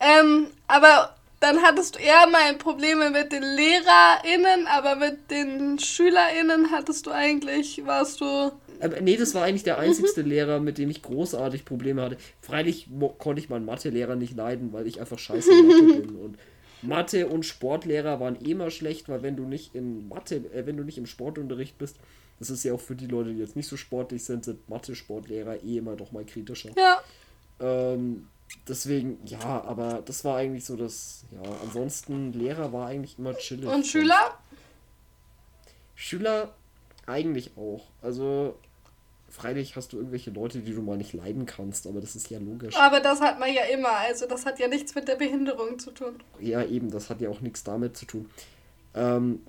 [0.00, 6.70] ähm, aber dann hattest du eher mal Probleme mit den LehrerInnen, aber mit den SchülerInnen
[6.70, 8.52] hattest du eigentlich, warst du.
[8.80, 12.16] Aber nee, das war eigentlich der einzigste Lehrer, mit dem ich großartig Probleme hatte.
[12.40, 16.16] Freilich konnte ich meinen Mathelehrer nicht leiden, weil ich einfach scheiße in Mathe bin.
[16.16, 16.38] Und
[16.82, 20.76] Mathe und Sportlehrer waren eh immer schlecht, weil wenn du nicht in Mathe, äh, wenn
[20.76, 21.96] du nicht im Sportunterricht bist,
[22.38, 25.62] das ist ja auch für die Leute, die jetzt nicht so sportlich sind, sind Mathe-Sportlehrer
[25.62, 26.70] eh immer doch mal kritischer.
[26.76, 27.00] Ja.
[27.60, 28.26] Ähm,
[28.66, 33.68] deswegen, ja, aber das war eigentlich so das, ja, ansonsten Lehrer war eigentlich immer chillig.
[33.68, 34.38] Und Schüler?
[35.94, 36.52] Schüler
[37.06, 37.86] eigentlich auch.
[38.00, 38.58] Also,
[39.32, 42.38] freilich hast du irgendwelche Leute, die du mal nicht leiden kannst, aber das ist ja
[42.38, 42.76] logisch.
[42.76, 45.90] Aber das hat man ja immer, also das hat ja nichts mit der Behinderung zu
[45.90, 46.16] tun.
[46.38, 48.28] Ja, eben, das hat ja auch nichts damit zu tun.
[48.94, 49.40] Ähm,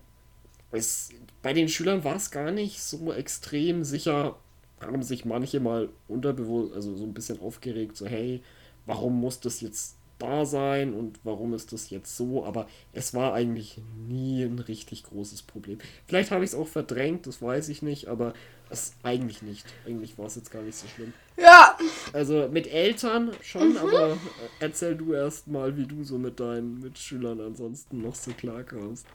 [0.71, 1.09] es,
[1.41, 4.37] bei den Schülern war es gar nicht so extrem sicher,
[4.79, 8.41] haben sich manche mal unterbewusst, also so ein bisschen aufgeregt, so hey,
[8.85, 13.33] warum muss das jetzt da sein und warum ist das jetzt so, aber es war
[13.33, 15.79] eigentlich nie ein richtig großes Problem.
[16.07, 18.33] Vielleicht habe ich es auch verdrängt, das weiß ich nicht, aber
[18.73, 19.65] es eigentlich nicht.
[19.85, 21.13] Eigentlich war es jetzt gar nicht so schlimm.
[21.37, 21.77] Ja.
[22.11, 23.77] Also mit Eltern schon, mhm.
[23.77, 24.17] aber
[24.59, 29.05] erzähl du erst mal, wie du so mit deinen Mitschülern ansonsten noch so klarkommst.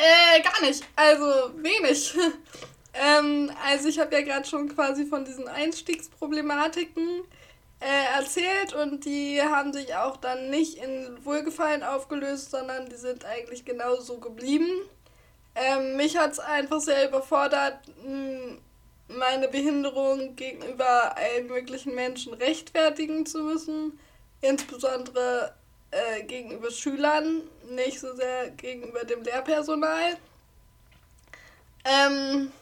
[0.00, 0.84] Äh, gar nicht.
[0.96, 1.24] Also
[1.62, 2.14] wenig.
[2.94, 7.22] ähm, also ich habe ja gerade schon quasi von diesen Einstiegsproblematiken
[7.80, 13.24] äh, erzählt und die haben sich auch dann nicht in Wohlgefallen aufgelöst, sondern die sind
[13.24, 14.68] eigentlich genauso geblieben.
[15.54, 17.78] Ähm, mich hat es einfach sehr überfordert,
[19.08, 23.98] meine Behinderung gegenüber allen möglichen Menschen rechtfertigen zu müssen,
[24.40, 25.54] insbesondere
[25.90, 30.16] äh, gegenüber Schülern, nicht so sehr gegenüber dem Lehrpersonal.
[31.84, 32.52] Ähm,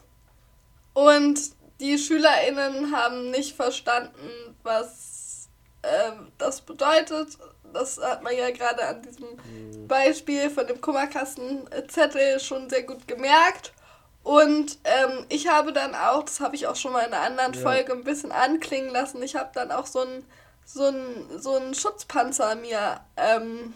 [0.93, 1.39] und
[1.79, 5.49] die SchülerInnen haben nicht verstanden, was
[5.83, 7.37] ähm, das bedeutet,
[7.73, 9.87] das hat man ja gerade an diesem mhm.
[9.87, 13.73] Beispiel von dem Kummerkastenzettel schon sehr gut gemerkt.
[14.23, 17.53] Und ähm, ich habe dann auch, das habe ich auch schon mal in einer anderen
[17.53, 17.61] ja.
[17.61, 20.25] Folge ein bisschen anklingen lassen, ich habe dann auch so einen
[20.73, 23.73] so ein, so ein Schutzpanzer mir ähm,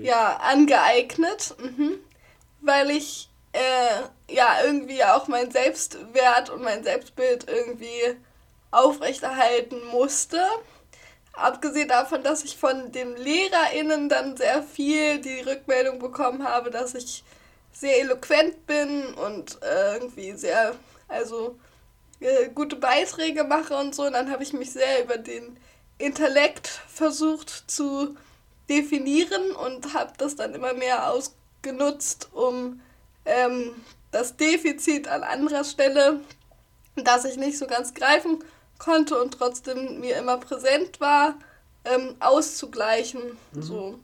[0.00, 1.94] ja, angeeignet, mhm.
[2.60, 8.16] weil ich äh, ja irgendwie auch mein Selbstwert und mein Selbstbild irgendwie
[8.70, 10.42] aufrechterhalten musste.
[11.32, 16.94] Abgesehen davon, dass ich von den LehrerInnen dann sehr viel die Rückmeldung bekommen habe, dass
[16.94, 17.24] ich
[17.74, 20.74] sehr eloquent bin und äh, irgendwie sehr,
[21.08, 21.58] also
[22.20, 24.04] äh, gute Beiträge mache und so.
[24.04, 25.58] Und dann habe ich mich sehr über den
[25.98, 28.16] Intellekt versucht zu
[28.68, 32.80] definieren und habe das dann immer mehr ausgenutzt, um
[33.26, 33.74] ähm,
[34.10, 36.20] das Defizit an anderer Stelle,
[36.96, 38.42] das ich nicht so ganz greifen
[38.78, 41.34] konnte und trotzdem mir immer präsent war,
[41.84, 43.36] ähm, auszugleichen.
[43.52, 43.62] Mhm.
[43.62, 43.98] So.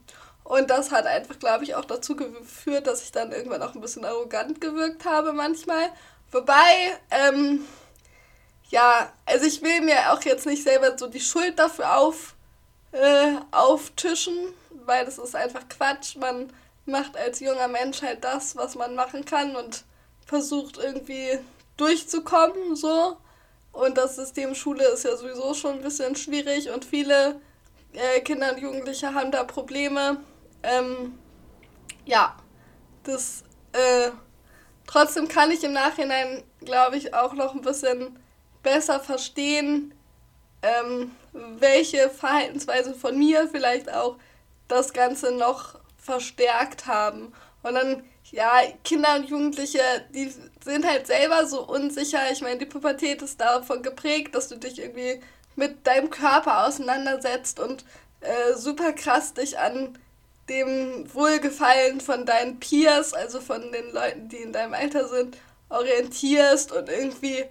[0.44, 3.80] Und das hat einfach, glaube ich, auch dazu geführt, dass ich dann irgendwann auch ein
[3.80, 5.90] bisschen arrogant gewirkt habe manchmal.
[6.32, 7.64] Wobei, ähm,
[8.70, 12.34] ja, also ich will mir auch jetzt nicht selber so die Schuld dafür auf,
[12.92, 14.36] äh, auftischen,
[14.86, 16.16] weil das ist einfach Quatsch.
[16.16, 16.52] Man
[16.86, 19.84] macht als junger Mensch halt das, was man machen kann und
[20.26, 21.38] versucht irgendwie
[21.76, 23.16] durchzukommen, so.
[23.72, 27.40] Und das System Schule ist ja sowieso schon ein bisschen schwierig und viele
[27.92, 30.18] äh, Kinder und Jugendliche haben da Probleme.
[30.62, 31.18] Ähm,
[32.04, 32.36] ja,
[33.04, 34.10] das äh,
[34.86, 38.18] trotzdem kann ich im Nachhinein, glaube ich, auch noch ein bisschen
[38.62, 39.94] besser verstehen,
[40.62, 44.16] ähm, welche Verhaltensweisen von mir vielleicht auch
[44.68, 47.32] das Ganze noch verstärkt haben.
[47.62, 49.80] Und dann ja, Kinder und Jugendliche,
[50.14, 50.32] die
[50.64, 52.30] sind halt selber so unsicher.
[52.30, 55.20] Ich meine, die Pubertät ist davon geprägt, dass du dich irgendwie
[55.56, 57.84] mit deinem Körper auseinandersetzt und
[58.20, 59.98] äh, super krass dich an
[60.48, 65.36] dem Wohlgefallen von deinen Peers, also von den Leuten, die in deinem Alter sind,
[65.68, 67.44] orientierst und irgendwie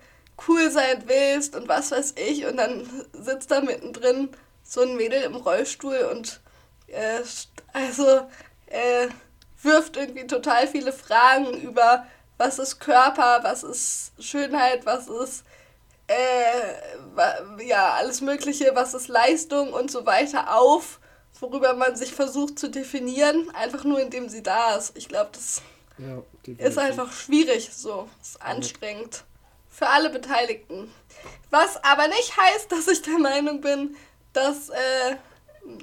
[0.47, 2.45] cool sein willst und was weiß ich.
[2.45, 4.29] Und dann sitzt da mittendrin
[4.63, 6.41] so ein Mädel im Rollstuhl und
[6.87, 7.21] äh,
[7.73, 8.27] also
[8.67, 9.07] äh,
[9.61, 12.05] wirft irgendwie total viele Fragen über,
[12.37, 15.43] was ist Körper, was ist Schönheit, was ist
[16.07, 20.98] äh, ja, alles Mögliche, was ist Leistung und so weiter auf,
[21.39, 24.97] worüber man sich versucht zu definieren, einfach nur indem sie da ist.
[24.97, 25.61] Ich glaube, das
[25.97, 26.21] ja,
[26.57, 29.23] ist einfach schwierig so, ist anstrengend
[29.69, 30.91] für alle Beteiligten.
[31.49, 33.95] Was aber nicht heißt, dass ich der Meinung bin,
[34.33, 35.15] dass äh,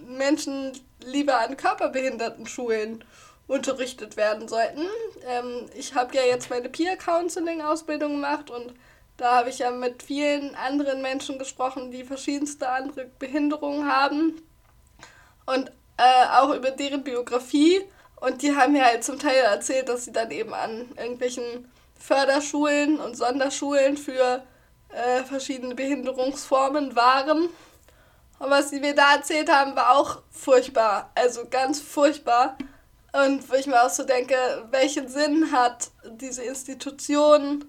[0.07, 0.73] Menschen
[1.05, 3.05] lieber an Körperbehinderten schulen
[3.47, 4.87] unterrichtet werden sollten.
[5.27, 8.75] Ähm, ich habe ja jetzt meine Peer-Counseling-Ausbildung gemacht und
[9.17, 14.43] Da habe ich ja mit vielen anderen Menschen gesprochen, die verschiedenste andere Behinderungen haben
[15.47, 17.83] und äh, auch über deren Biografie.
[18.17, 22.99] Und die haben mir halt zum Teil erzählt, dass sie dann eben an irgendwelchen Förderschulen
[22.99, 24.43] und Sonderschulen für
[24.91, 27.49] äh, verschiedene Behinderungsformen waren.
[28.39, 31.11] Und was sie mir da erzählt haben, war auch furchtbar.
[31.15, 32.57] Also ganz furchtbar.
[33.13, 34.37] Und wo ich mir auch so denke,
[34.71, 37.65] welchen Sinn hat diese Institution,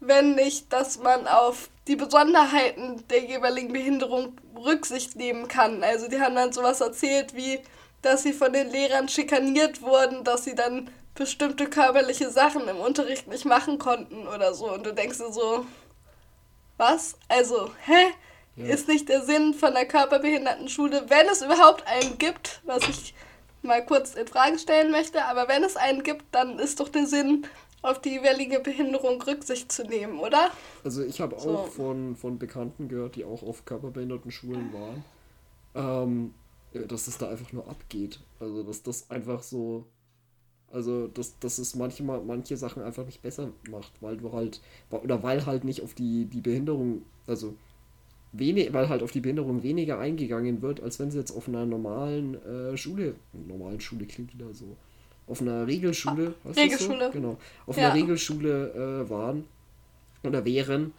[0.00, 5.82] wenn nicht, dass man auf die Besonderheiten der jeweiligen Behinderung Rücksicht nehmen kann.
[5.82, 7.60] Also die haben dann sowas erzählt wie,
[8.02, 13.26] dass sie von den Lehrern schikaniert wurden, dass sie dann bestimmte körperliche Sachen im Unterricht
[13.26, 14.72] nicht machen konnten oder so.
[14.72, 15.66] Und du denkst dir so,
[16.76, 17.16] was?
[17.28, 18.12] Also, hä?
[18.56, 18.72] Ja.
[18.72, 23.14] Ist nicht der Sinn von der Körperbehindertenschule, wenn es überhaupt einen gibt, was ich
[23.62, 27.06] mal kurz in Frage stellen möchte, aber wenn es einen gibt, dann ist doch der
[27.06, 27.46] Sinn,
[27.86, 30.50] auf die jeweilige Behinderung Rücksicht zu nehmen, oder?
[30.84, 31.50] Also ich habe so.
[31.50, 35.04] auch von, von Bekannten gehört, die auch auf Körperbehindertenschulen waren,
[35.74, 36.34] ähm,
[36.88, 38.20] dass es da einfach nur abgeht.
[38.40, 39.86] Also dass das einfach so,
[40.72, 45.22] also dass, dass es manchmal manche Sachen einfach nicht besser macht, weil du halt, oder
[45.22, 47.54] weil halt nicht auf die, die Behinderung, also
[48.32, 51.64] wenig, weil halt auf die Behinderung weniger eingegangen wird, als wenn sie jetzt auf einer
[51.64, 54.76] normalen äh, Schule, normalen Schule klingt wieder so,
[55.26, 57.06] auf einer Regelschule, ah, Regelschule.
[57.06, 57.10] So?
[57.12, 57.86] Genau, auf ja.
[57.86, 59.44] einer Regelschule äh, waren
[60.22, 60.92] oder wären,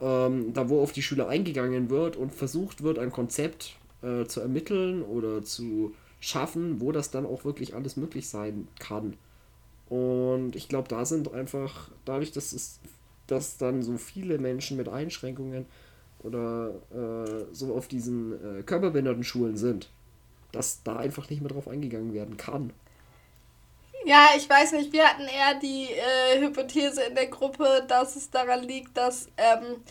[0.00, 4.40] ähm, da wo auf die Schüler eingegangen wird und versucht wird, ein Konzept äh, zu
[4.40, 9.14] ermitteln oder zu schaffen, wo das dann auch wirklich alles möglich sein kann.
[9.88, 12.78] Und ich glaube, da sind einfach, dadurch, dass es
[13.30, 15.66] dass dann so viele Menschen mit Einschränkungen
[16.22, 19.88] oder äh, so auf diesen äh, Körperbehindertenschulen sind,
[20.52, 22.72] dass da einfach nicht mehr drauf eingegangen werden kann.
[24.04, 28.30] Ja, ich weiß nicht, wir hatten eher die äh, Hypothese in der Gruppe, dass es
[28.30, 29.82] daran liegt, dass ähm,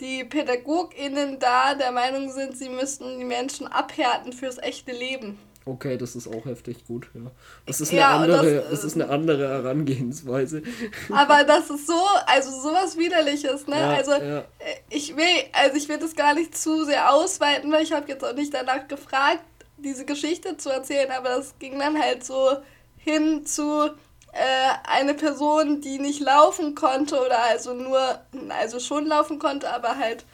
[0.00, 5.38] die PädagogInnen da der Meinung sind, sie müssten die Menschen abhärten fürs echte Leben.
[5.68, 7.22] Okay, das ist auch heftig gut, ja.
[7.66, 10.62] Das ist eine, ja, andere, das, das, ist eine andere Herangehensweise.
[11.10, 13.76] Aber das ist so, also sowas Widerliches, ne?
[13.76, 14.38] Ja, also ja.
[14.38, 14.44] Äh,
[14.90, 18.24] ich will, also ich will das gar nicht zu sehr ausweiten, weil ich habe jetzt
[18.24, 19.42] auch nicht danach gefragt,
[19.76, 22.58] diese Geschichte zu erzählen, aber das ging dann halt so
[23.06, 23.86] hin zu
[24.32, 29.96] äh, eine Person, die nicht laufen konnte oder also nur, also schon laufen konnte, aber
[29.96, 30.24] halt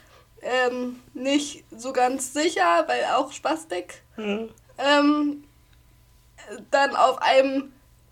[0.41, 4.01] ähm, nicht so ganz sicher, weil auch Spastik.
[4.17, 5.43] Mhm ähm,
[6.71, 7.71] dann auf einem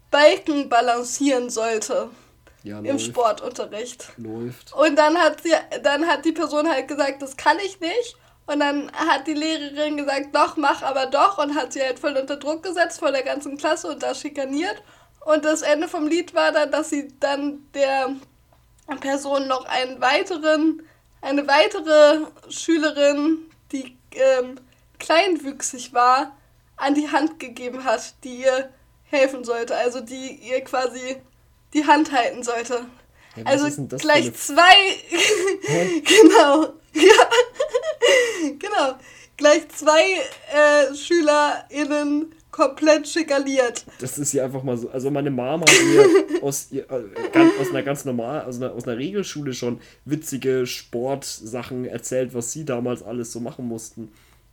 [0.09, 2.09] Balken balancieren sollte.
[2.63, 3.05] Ja, Im läuft.
[3.05, 4.11] Sportunterricht.
[4.17, 4.73] Läuft.
[4.73, 8.17] Und dann hat sie, dann hat die Person halt gesagt, das kann ich nicht.
[8.47, 12.17] Und dann hat die Lehrerin gesagt, doch, mach aber doch und hat sie halt voll
[12.17, 14.81] unter Druck gesetzt vor der ganzen Klasse und da schikaniert.
[15.25, 18.15] Und das Ende vom Lied war dann, dass sie dann der
[18.99, 20.81] Person noch einen weiteren,
[21.21, 23.37] eine weitere Schülerin,
[23.71, 24.59] die ähm,
[24.99, 26.35] kleinwüchsig war,
[26.77, 28.69] an die Hand gegeben hat, die ihr
[29.03, 31.17] helfen sollte, also die ihr quasi
[31.73, 32.85] die Hand halten sollte.
[33.35, 34.75] Ja, also gleich zwei.
[36.01, 36.73] genau.
[36.93, 37.25] Ja.
[38.59, 38.95] genau.
[39.37, 40.01] Gleich zwei
[40.53, 43.85] äh, SchülerInnen komplett schikaliert.
[43.99, 44.89] Das ist hier einfach mal so.
[44.89, 46.83] Also meine Mama hat mir aus, äh,
[47.59, 52.65] aus einer ganz normal, aus einer, aus einer Regelschule schon witzige Sportsachen erzählt, was sie
[52.65, 54.11] damals alles so machen mussten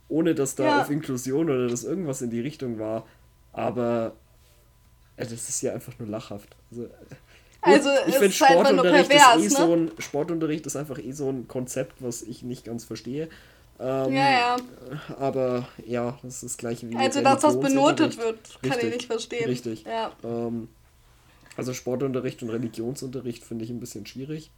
[0.09, 0.81] ohne dass da ja.
[0.81, 3.05] auf Inklusion oder dass irgendwas in die Richtung war.
[3.53, 4.15] Aber
[5.15, 6.55] äh, das ist ja einfach nur lachhaft.
[6.71, 6.89] Also, äh,
[7.61, 9.67] also ich finde Sportunterricht pervers, ist eh ne?
[9.67, 13.29] so ein Sportunterricht ist einfach eh so ein Konzept, was ich nicht ganz verstehe.
[13.79, 14.57] Ähm, ja, ja.
[15.19, 16.95] Aber ja, das ist das gleiche wie.
[16.95, 19.45] Also, das benotet wird, kann richtig, ich nicht verstehen.
[19.45, 19.83] Richtig.
[19.85, 20.11] Ja.
[20.23, 20.69] Ähm,
[21.55, 24.51] also, Sportunterricht und Religionsunterricht finde ich ein bisschen schwierig.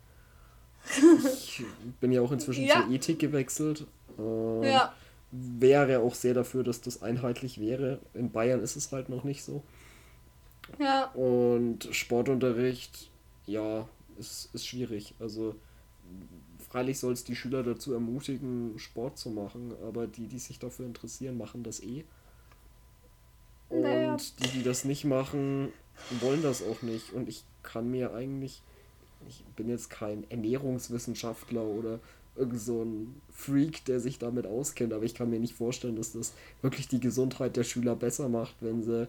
[1.33, 1.63] Ich
[1.99, 2.81] bin ja auch inzwischen ja.
[2.81, 3.85] zur Ethik gewechselt.
[4.17, 4.91] Ähm, ja
[5.31, 7.99] wäre auch sehr dafür, dass das einheitlich wäre.
[8.13, 9.63] In Bayern ist es halt noch nicht so.
[10.79, 11.05] Ja.
[11.11, 13.09] Und Sportunterricht,
[13.45, 15.13] ja, ist, ist schwierig.
[15.19, 15.55] Also
[16.69, 20.85] freilich soll es die Schüler dazu ermutigen, Sport zu machen, aber die, die sich dafür
[20.85, 22.05] interessieren, machen das eh.
[23.69, 24.17] Und naja.
[24.39, 25.69] die, die das nicht machen,
[26.19, 27.13] wollen das auch nicht.
[27.13, 28.61] Und ich kann mir eigentlich,
[29.27, 31.99] ich bin jetzt kein Ernährungswissenschaftler oder
[32.35, 36.13] irgend so ein Freak, der sich damit auskennt, aber ich kann mir nicht vorstellen, dass
[36.13, 39.07] das wirklich die Gesundheit der Schüler besser macht, wenn sie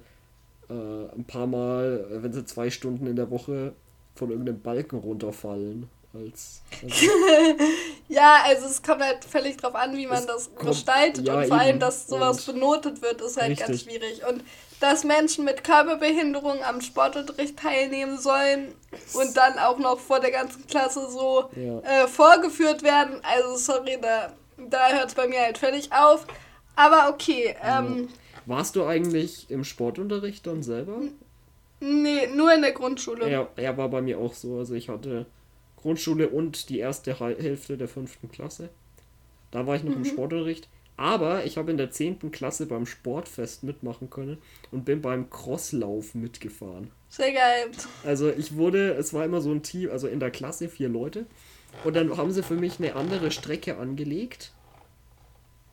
[0.69, 3.75] äh, ein paar Mal, wenn sie zwei Stunden in der Woche
[4.15, 5.89] von irgendeinem Balken runterfallen.
[6.15, 6.63] als.
[6.83, 7.07] Also
[8.09, 11.47] ja, also es kommt halt völlig drauf an, wie man das kommt, gestaltet ja, und
[11.47, 13.67] vor allem, dass sowas und benotet wird, ist halt richtig.
[13.67, 14.23] ganz schwierig.
[14.29, 14.45] Und
[14.81, 18.75] dass Menschen mit Körperbehinderung am Sportunterricht teilnehmen sollen
[19.15, 21.79] und dann auch noch vor der ganzen Klasse so ja.
[21.81, 23.21] äh, vorgeführt werden.
[23.23, 26.27] Also sorry, da, da hört es bei mir halt völlig auf.
[26.75, 27.55] Aber okay.
[27.63, 28.09] Ähm,
[28.47, 31.01] Warst du eigentlich im Sportunterricht dann selber?
[31.81, 33.31] Nee, nur in der Grundschule.
[33.31, 34.59] Ja, er war bei mir auch so.
[34.59, 35.27] Also ich hatte
[35.77, 38.69] Grundschule und die erste Hälfte der fünften Klasse.
[39.51, 39.99] Da war ich noch mhm.
[39.99, 40.69] im Sportunterricht.
[40.97, 42.31] Aber ich habe in der 10.
[42.31, 44.39] Klasse beim Sportfest mitmachen können
[44.71, 46.91] und bin beim Crosslauf mitgefahren.
[47.09, 47.71] Sehr geil.
[48.05, 51.27] Also ich wurde, es war immer so ein Team, also in der Klasse vier Leute.
[51.85, 54.53] Und dann haben sie für mich eine andere Strecke angelegt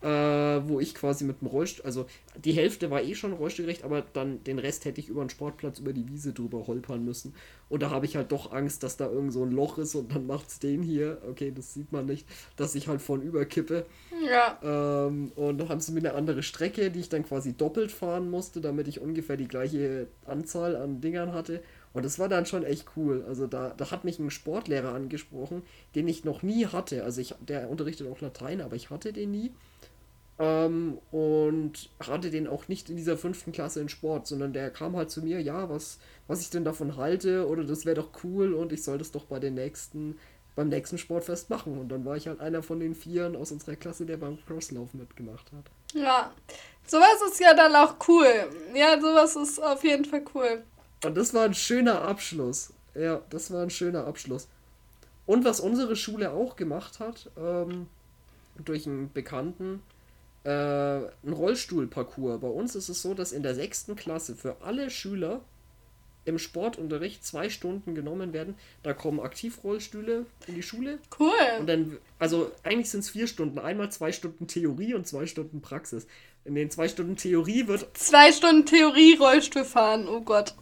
[0.02, 2.06] äh, wo ich quasi mit dem Rollstuhl, also
[2.38, 5.80] die Hälfte war eh schon rollstuhlgerecht, aber dann den Rest hätte ich über den Sportplatz,
[5.80, 7.34] über die Wiese drüber holpern müssen.
[7.68, 10.16] Und da habe ich halt doch Angst, dass da irgend so ein Loch ist und
[10.16, 13.86] dann macht es den hier, okay, das sieht man nicht, dass ich halt von überkippe.
[14.26, 14.58] Ja.
[14.64, 18.30] Ähm, und dann haben sie mir eine andere Strecke, die ich dann quasi doppelt fahren
[18.30, 21.62] musste, damit ich ungefähr die gleiche Anzahl an Dingern hatte.
[21.92, 23.26] Und das war dann schon echt cool.
[23.28, 25.64] Also da, da hat mich ein Sportlehrer angesprochen,
[25.96, 27.04] den ich noch nie hatte.
[27.04, 29.52] Also ich, der unterrichtet auch Latein, aber ich hatte den nie.
[30.39, 34.95] Ähm, und hatte den auch nicht in dieser fünften Klasse in Sport, sondern der kam
[34.95, 38.54] halt zu mir, ja, was, was ich denn davon halte oder das wäre doch cool
[38.54, 40.17] und ich soll das doch bei den nächsten,
[40.56, 41.78] beim nächsten Sportfest machen.
[41.78, 44.93] Und dann war ich halt einer von den Vieren aus unserer Klasse, der beim Crosslauf
[44.93, 45.65] mitgemacht hat.
[45.93, 46.32] Ja,
[46.88, 48.47] sowas ist ja dann auch cool.
[48.73, 50.63] Ja, sowas ist auf jeden Fall cool.
[51.04, 52.71] Und das war ein schöner Abschluss.
[52.95, 54.47] Ja, das war ein schöner Abschluss.
[55.25, 57.88] Und was unsere Schule auch gemacht hat, ähm,
[58.63, 59.84] durch einen Bekannten,
[60.43, 62.39] äh, ein Rollstuhlparcours.
[62.39, 65.41] Bei uns ist es so, dass in der sechsten Klasse für alle Schüler
[66.25, 68.56] im Sportunterricht zwei Stunden genommen werden.
[68.84, 70.99] Da kommen Aktivrollstühle in die Schule.
[71.19, 71.32] Cool.
[71.60, 73.60] Und dann, also eigentlich sind es vier Stunden.
[73.60, 76.08] Einmal zwei Stunden Theorie und zwei Stunden Praxis.
[76.45, 77.86] In den zwei Stunden Theorie wird.
[77.97, 80.56] Zwei Stunden Theorie Rollstuhl fahren, oh Gott.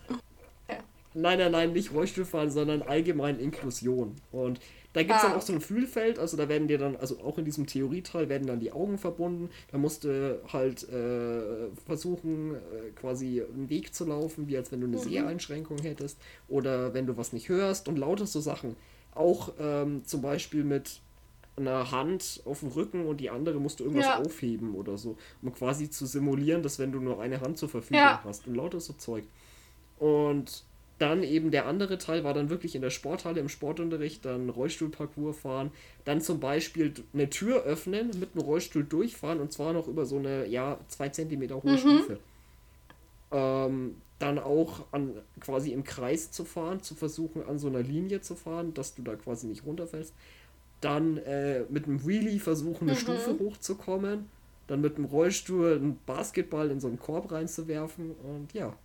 [1.20, 4.16] Nein, nein, nein, nicht Rollstuhl fahren, sondern allgemein Inklusion.
[4.32, 4.60] Und
[4.94, 5.30] da gibt es ah.
[5.30, 8.30] dann auch so ein Fühlfeld, also da werden dir dann, also auch in diesem Theorieteil
[8.30, 9.50] werden dann die Augen verbunden.
[9.72, 14.82] Da musst du halt äh, versuchen, äh, quasi einen Weg zu laufen, wie als wenn
[14.82, 15.02] du eine mhm.
[15.02, 16.20] Seheinschränkung hättest.
[16.48, 18.76] Oder wenn du was nicht hörst und lauter so Sachen.
[19.14, 21.02] Auch ähm, zum Beispiel mit
[21.56, 24.22] einer Hand auf dem Rücken und die andere musst du irgendwas ja.
[24.22, 25.18] aufheben oder so.
[25.42, 28.22] Um quasi zu simulieren, dass wenn du nur eine Hand zur Verfügung ja.
[28.24, 29.24] hast und lauter so Zeug.
[30.00, 30.64] Und
[31.00, 35.38] dann eben der andere Teil war dann wirklich in der Sporthalle im Sportunterricht, dann Rollstuhlparcours
[35.38, 35.72] fahren,
[36.06, 40.18] dann zum Beispiel eine Tür öffnen, mit einem Rollstuhl durchfahren und zwar noch über so
[40.18, 41.78] eine, ja, zwei Zentimeter hohe mhm.
[41.78, 42.20] Stufe.
[43.32, 48.22] Ähm, dann auch an quasi im Kreis zu fahren, zu versuchen an so einer Linie
[48.22, 50.14] zu fahren, dass du da quasi nicht runterfällst.
[50.82, 53.02] Dann äh, mit einem Wheelie versuchen, eine mhm.
[53.02, 54.26] Stufe hochzukommen.
[54.66, 58.76] Dann mit dem Rollstuhl einen Basketball in so einen Korb reinzuwerfen und ja.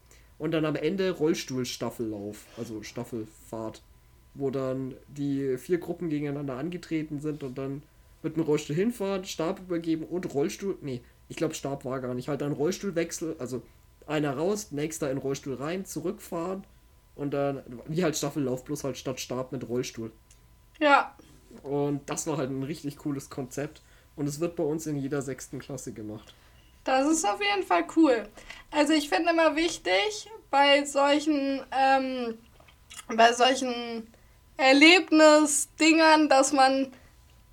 [0.42, 3.80] Und dann am Ende Rollstuhlstaffellauf, also Staffelfahrt,
[4.34, 7.84] wo dann die vier Gruppen gegeneinander angetreten sind und dann
[8.24, 10.78] mit dem Rollstuhl hinfahren, Stab übergeben und Rollstuhl.
[10.80, 12.26] Nee, ich glaube, Stab war gar nicht.
[12.26, 13.62] Halt dann Rollstuhlwechsel, also
[14.08, 16.64] einer raus, nächster in Rollstuhl rein, zurückfahren
[17.14, 20.10] und dann, wie halt Staffellauf, bloß halt statt Stab mit Rollstuhl.
[20.80, 21.16] Ja.
[21.62, 23.80] Und das war halt ein richtig cooles Konzept.
[24.16, 26.34] Und es wird bei uns in jeder sechsten Klasse gemacht.
[26.84, 28.28] Das ist auf jeden Fall cool.
[28.70, 32.38] Also ich finde immer wichtig bei solchen, ähm,
[33.08, 34.12] bei solchen
[34.56, 36.92] Erlebnisdingern, dass man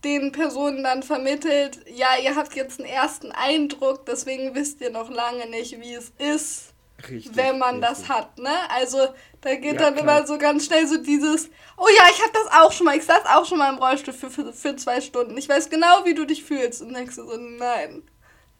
[0.04, 5.10] den Personen dann vermittelt, ja, ihr habt jetzt einen ersten Eindruck, deswegen wisst ihr noch
[5.10, 6.74] lange nicht, wie es ist,
[7.10, 8.08] richtig, wenn man richtig.
[8.08, 8.54] das hat, ne?
[8.70, 9.10] Also
[9.42, 10.20] da geht ja, dann klar.
[10.20, 13.04] immer so ganz schnell so dieses, oh ja, ich habe das auch schon mal, ich
[13.04, 16.14] saß auch schon mal im Rollstuhl für, für, für zwei Stunden, ich weiß genau, wie
[16.14, 18.04] du dich fühlst und denkst du so, nein.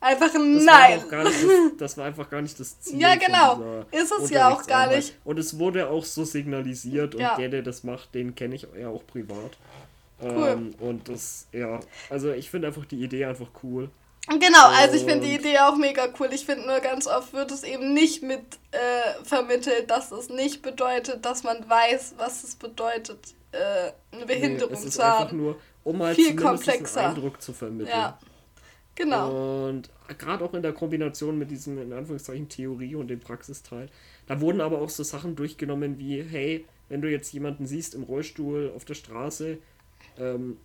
[0.02, 1.04] Einfach ein das Nein.
[1.10, 1.36] War das,
[1.78, 3.02] das, war einfach gar nicht das Ziel.
[3.02, 3.84] Ja, genau.
[3.92, 5.16] Ist es ja auch gar nicht.
[5.26, 7.36] Und es wurde auch so signalisiert und ja.
[7.36, 9.58] der, der das macht, den kenne ich ja auch privat.
[10.22, 10.48] Cool.
[10.48, 13.90] Ähm, und das, ja, also ich finde einfach die Idee einfach cool.
[14.28, 16.30] Genau, also ich finde die Idee auch mega cool.
[16.32, 20.62] Ich finde nur ganz oft wird es eben nicht mit äh, vermittelt, dass es nicht
[20.62, 23.18] bedeutet, dass man weiß, was es bedeutet,
[23.52, 25.24] äh, eine Behinderung nee, es ist zu haben.
[25.24, 27.00] Einfach nur, um halt Viel komplexer.
[27.00, 27.98] einen Eindruck zu vermitteln.
[27.98, 28.20] Ja.
[29.00, 29.68] Genau.
[29.68, 33.88] Und gerade auch in der Kombination mit diesem, in Anführungszeichen, Theorie und dem Praxisteil.
[34.28, 38.04] Da wurden aber auch so Sachen durchgenommen wie, hey, wenn du jetzt jemanden siehst im
[38.04, 39.58] Rollstuhl auf der Straße,
[40.18, 40.58] ähm,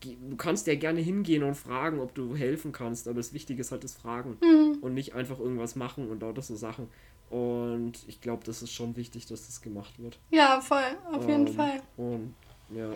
[0.00, 3.72] du kannst ja gerne hingehen und fragen, ob du helfen kannst, aber das Wichtige ist
[3.72, 4.78] halt das Fragen mhm.
[4.82, 6.88] und nicht einfach irgendwas machen und lauter so Sachen.
[7.30, 10.18] Und ich glaube, das ist schon wichtig, dass das gemacht wird.
[10.30, 11.80] Ja, voll, auf jeden ähm, Fall.
[11.96, 12.34] Und
[12.68, 12.90] Ja.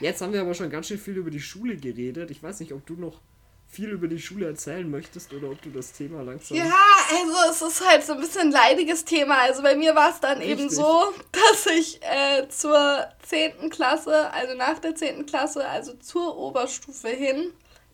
[0.00, 2.30] Jetzt haben wir aber schon ganz schön viel über die Schule geredet.
[2.30, 3.20] Ich weiß nicht, ob du noch
[3.68, 6.56] viel über die Schule erzählen möchtest oder ob du das Thema langsam.
[6.56, 6.74] Ja,
[7.08, 9.42] also es ist halt so ein bisschen ein leidiges Thema.
[9.42, 10.58] Also bei mir war es dann Richtig.
[10.58, 13.70] eben so, dass ich äh, zur 10.
[13.70, 15.26] Klasse, also nach der 10.
[15.26, 17.52] Klasse, also zur Oberstufe hin,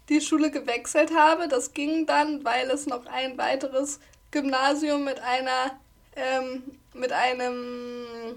[0.09, 1.46] die Schule gewechselt habe.
[1.48, 4.00] Das ging dann, weil es noch ein weiteres
[4.30, 5.78] Gymnasium mit einer
[6.16, 6.62] ähm,
[6.94, 8.36] mit einem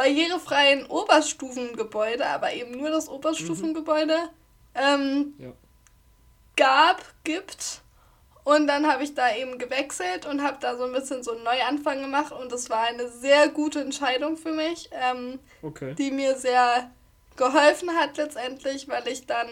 [0.00, 4.16] barrierefreien Oberstufengebäude, aber eben nur das Oberstufengebäude
[4.74, 5.52] ähm, ja.
[6.56, 7.82] gab, gibt.
[8.44, 11.44] Und dann habe ich da eben gewechselt und habe da so ein bisschen so einen
[11.44, 15.94] Neuanfang gemacht und das war eine sehr gute Entscheidung für mich, ähm, okay.
[15.94, 16.90] die mir sehr
[17.36, 19.48] geholfen hat letztendlich, weil ich dann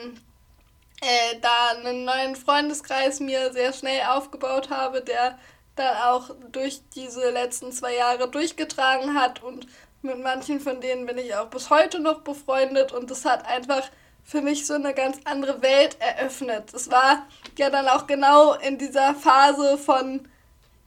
[1.03, 5.39] äh, da einen neuen Freundeskreis mir sehr schnell aufgebaut habe, der
[5.77, 9.67] dann auch durch diese letzten zwei Jahre durchgetragen hat und
[10.03, 13.83] mit manchen von denen bin ich auch bis heute noch befreundet und das hat einfach
[14.25, 16.73] für mich so eine ganz andere Welt eröffnet.
[16.75, 17.27] Es war
[17.57, 20.29] ja dann auch genau in dieser Phase von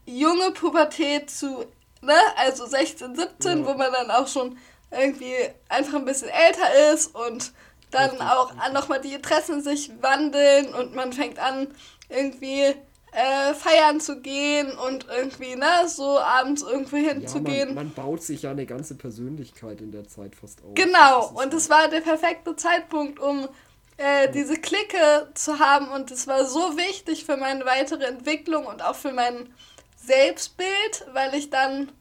[0.05, 1.65] junge Pubertät zu,
[2.01, 3.65] ne, also 16, 17, ja.
[3.65, 4.57] wo man dann auch schon
[4.91, 5.33] irgendwie
[5.69, 7.51] einfach ein bisschen älter ist und
[7.89, 11.67] dann auch nochmal die Interessen sich wandeln und man fängt an,
[12.09, 12.75] irgendwie
[13.11, 17.69] äh, feiern zu gehen und irgendwie, ne, so abends irgendwo hinzugehen.
[17.69, 20.75] Ja, man, man, baut sich ja eine ganze Persönlichkeit in der Zeit fast auf.
[20.75, 23.49] Genau, und es war der perfekte Zeitpunkt, um
[23.97, 24.27] äh, ja.
[24.27, 28.95] diese Clique zu haben und es war so wichtig für meine weitere Entwicklung und auch
[28.95, 29.53] für mein
[29.97, 31.91] Selbstbild, weil ich dann,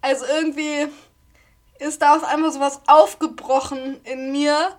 [0.00, 0.88] also irgendwie
[1.78, 4.70] ist da auf einmal sowas aufgebrochen in mir,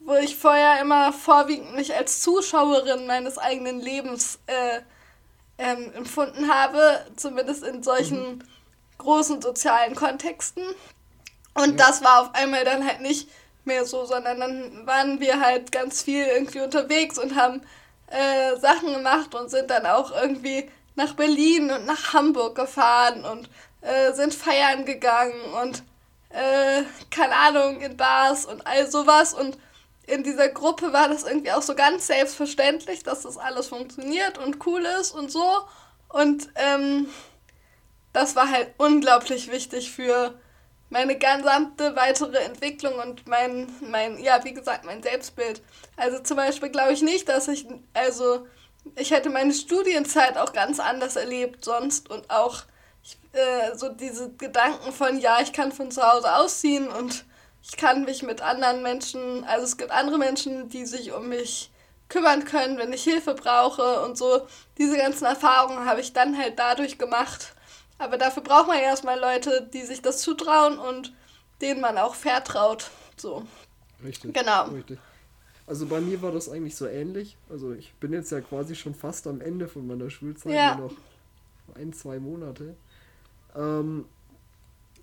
[0.00, 4.80] wo ich vorher immer vorwiegend mich als Zuschauerin meines eigenen Lebens äh,
[5.58, 8.42] ähm, empfunden habe, zumindest in solchen mhm.
[8.98, 10.64] großen sozialen Kontexten.
[11.54, 11.86] Und ja.
[11.86, 13.28] das war auf einmal dann halt nicht
[13.64, 17.62] mehr so, sondern dann waren wir halt ganz viel irgendwie unterwegs und haben
[18.08, 23.48] äh, Sachen gemacht und sind dann auch irgendwie nach Berlin und nach Hamburg gefahren und
[23.80, 25.82] äh, sind feiern gegangen und
[26.30, 29.56] äh, keine Ahnung in Bars und all sowas und
[30.06, 34.64] in dieser Gruppe war das irgendwie auch so ganz selbstverständlich, dass das alles funktioniert und
[34.66, 35.44] cool ist und so.
[36.08, 37.08] Und ähm,
[38.12, 40.38] das war halt unglaublich wichtig für
[40.90, 45.62] meine gesamte weitere Entwicklung und mein, mein, ja, wie gesagt, mein Selbstbild.
[45.96, 48.46] Also zum Beispiel glaube ich nicht, dass ich, also
[48.96, 52.62] ich hätte meine Studienzeit auch ganz anders erlebt sonst und auch
[53.02, 57.24] ich, äh, so diese Gedanken von, ja, ich kann von zu Hause ausziehen und
[57.66, 61.70] ich kann mich mit anderen Menschen, also es gibt andere Menschen, die sich um mich
[62.10, 64.46] kümmern können, wenn ich Hilfe brauche und so.
[64.76, 67.54] Diese ganzen Erfahrungen habe ich dann halt dadurch gemacht.
[67.96, 71.14] Aber dafür braucht man erstmal Leute, die sich das zutrauen und
[71.62, 72.90] denen man auch vertraut.
[73.16, 73.44] So.
[74.04, 74.34] Richtig.
[74.34, 74.64] Genau.
[74.64, 74.98] Richtig.
[75.66, 77.38] Also bei mir war das eigentlich so ähnlich.
[77.48, 80.74] Also ich bin jetzt ja quasi schon fast am Ende von meiner Schulzeit, ja.
[80.74, 80.92] noch
[81.76, 82.76] ein, zwei Monate.
[83.56, 84.04] Ähm,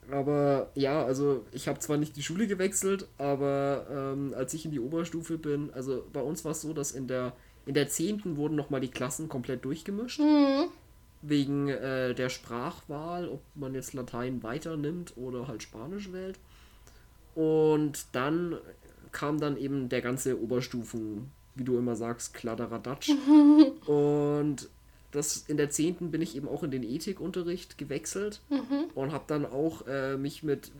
[0.09, 4.71] aber ja, also ich habe zwar nicht die Schule gewechselt, aber ähm, als ich in
[4.71, 7.33] die Oberstufe bin, also bei uns war es so, dass in der
[7.65, 8.37] in der 10.
[8.37, 10.19] wurden nochmal die Klassen komplett durchgemischt.
[10.19, 10.69] Mhm.
[11.21, 16.39] Wegen äh, der Sprachwahl, ob man jetzt Latein weiternimmt oder halt Spanisch wählt.
[17.35, 18.57] Und dann
[19.11, 23.11] kam dann eben der ganze Oberstufen, wie du immer sagst, Kladderadatsch.
[23.85, 24.69] Und
[25.11, 26.11] das in der 10.
[26.11, 28.85] bin ich eben auch in den Ethikunterricht gewechselt mhm.
[28.95, 30.71] und habe dann auch äh, mich mit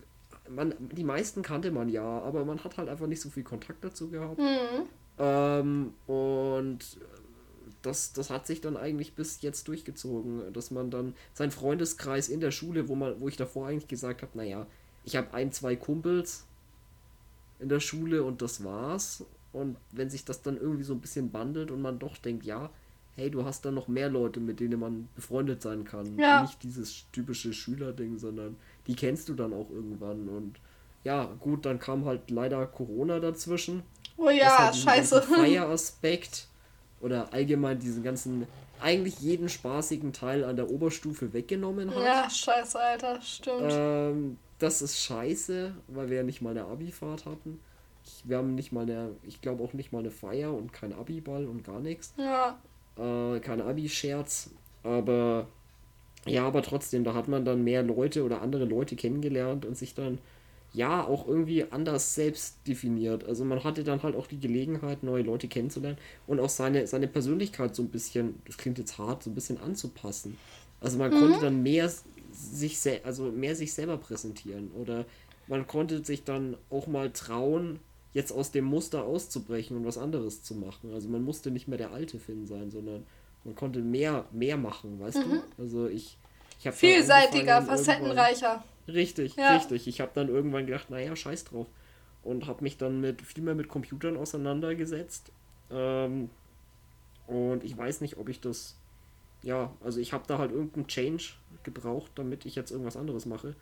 [0.49, 3.83] man, die meisten kannte man ja, aber man hat halt einfach nicht so viel Kontakt
[3.83, 4.39] dazu gehabt.
[4.39, 4.87] Mhm.
[5.17, 6.79] Ähm, und
[7.81, 12.39] das, das hat sich dann eigentlich bis jetzt durchgezogen, dass man dann sein Freundeskreis in
[12.39, 14.67] der Schule, wo man, wo ich davor eigentlich gesagt habe, naja,
[15.03, 16.45] ich habe ein, zwei Kumpels
[17.59, 19.25] in der Schule und das war's.
[19.51, 22.69] Und wenn sich das dann irgendwie so ein bisschen bandelt und man doch denkt, ja,
[23.15, 26.17] hey, du hast dann noch mehr Leute, mit denen man befreundet sein kann.
[26.17, 26.41] Ja.
[26.41, 28.55] Nicht dieses typische Schülerding, sondern
[28.87, 30.27] die kennst du dann auch irgendwann.
[30.29, 30.59] Und
[31.03, 33.83] ja, gut, dann kam halt leider Corona dazwischen.
[34.17, 35.21] Oh ja, halt scheiße.
[35.21, 36.47] Feieraspekt
[37.01, 38.47] oder allgemein diesen ganzen,
[38.79, 42.03] eigentlich jeden spaßigen Teil an der Oberstufe weggenommen hat.
[42.03, 43.69] Ja, scheiße, Alter, stimmt.
[43.69, 47.59] Ähm, das ist scheiße, weil wir ja nicht mal eine Abifahrt hatten.
[48.03, 50.93] Ich, wir haben nicht mal eine, ich glaube auch nicht mal eine Feier und kein
[50.93, 52.13] Abiball und gar nichts.
[52.17, 52.59] Ja.
[52.97, 54.51] Äh, kein Abi-Scherz,
[54.83, 55.47] aber
[56.25, 59.95] ja, aber trotzdem, da hat man dann mehr Leute oder andere Leute kennengelernt und sich
[59.95, 60.19] dann
[60.73, 63.25] ja auch irgendwie anders selbst definiert.
[63.25, 67.07] Also man hatte dann halt auch die Gelegenheit, neue Leute kennenzulernen und auch seine, seine
[67.07, 70.37] Persönlichkeit so ein bisschen, das klingt jetzt hart, so ein bisschen anzupassen.
[70.79, 71.19] Also man mhm.
[71.19, 71.91] konnte dann mehr
[72.31, 75.05] sich also mehr sich selber präsentieren oder
[75.47, 77.79] man konnte sich dann auch mal trauen,
[78.13, 80.93] jetzt aus dem Muster auszubrechen und was anderes zu machen.
[80.93, 83.05] Also man musste nicht mehr der alte Finn sein, sondern
[83.43, 85.31] man konnte mehr, mehr machen, weißt mhm.
[85.31, 85.41] du?
[85.57, 86.17] Also ich,
[86.59, 88.63] ich habe vielseitiger, facettenreicher.
[88.87, 89.55] Richtig, ja.
[89.55, 89.87] richtig.
[89.87, 91.67] Ich habe dann irgendwann gedacht, naja, scheiß drauf.
[92.23, 95.31] Und habe mich dann mit viel mehr mit Computern auseinandergesetzt.
[95.71, 96.29] Ähm,
[97.27, 98.75] und ich weiß nicht, ob ich das.
[99.41, 101.33] Ja, also ich habe da halt irgendeinen Change
[101.63, 103.55] gebraucht, damit ich jetzt irgendwas anderes mache.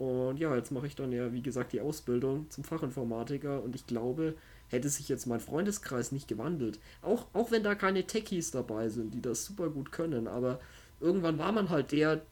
[0.00, 3.86] Und ja, jetzt mache ich dann ja, wie gesagt, die Ausbildung zum Fachinformatiker und ich
[3.86, 4.34] glaube,
[4.68, 9.12] hätte sich jetzt mein Freundeskreis nicht gewandelt, auch, auch wenn da keine Techies dabei sind,
[9.12, 10.58] die das super gut können, aber
[11.00, 12.22] irgendwann war man halt der,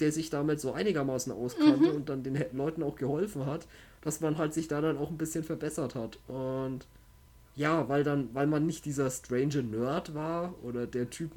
[0.00, 1.96] der sich damit so einigermaßen auskannte mhm.
[1.96, 3.66] und dann den Leuten auch geholfen hat,
[4.02, 6.18] dass man halt sich da dann auch ein bisschen verbessert hat.
[6.28, 6.86] Und
[7.56, 11.30] ja, weil dann, weil man nicht dieser strange Nerd war oder der Typ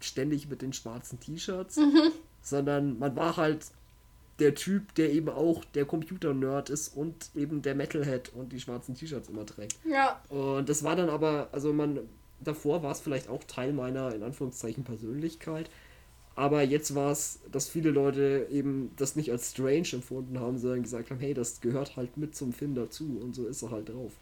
[0.00, 2.12] ständig mit den schwarzen T-Shirts, mhm.
[2.40, 3.66] sondern man war halt
[4.40, 8.94] der Typ, der eben auch der Computer-Nerd ist und eben der Metalhead und die schwarzen
[8.94, 9.76] T-Shirts immer trägt.
[9.88, 10.20] Ja.
[10.28, 12.00] Und das war dann aber, also man,
[12.40, 15.70] davor war es vielleicht auch Teil meiner, in Anführungszeichen, Persönlichkeit.
[16.36, 20.82] Aber jetzt war es, dass viele Leute eben das nicht als strange empfunden haben, sondern
[20.82, 23.90] gesagt haben, hey, das gehört halt mit zum Finn dazu und so ist er halt
[23.90, 24.12] drauf.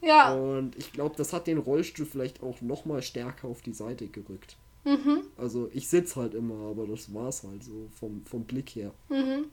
[0.00, 0.34] Ja.
[0.34, 4.56] Und ich glaube, das hat den Rollstuhl vielleicht auch nochmal stärker auf die Seite gerückt.
[4.88, 5.22] Mhm.
[5.36, 8.94] Also ich sitze halt immer, aber das war es halt so vom, vom Blick her.
[9.10, 9.44] Mhm.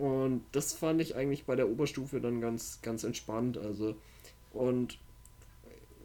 [0.00, 3.58] Und das fand ich eigentlich bei der Oberstufe dann ganz, ganz entspannt.
[3.58, 3.96] Also,
[4.52, 4.98] und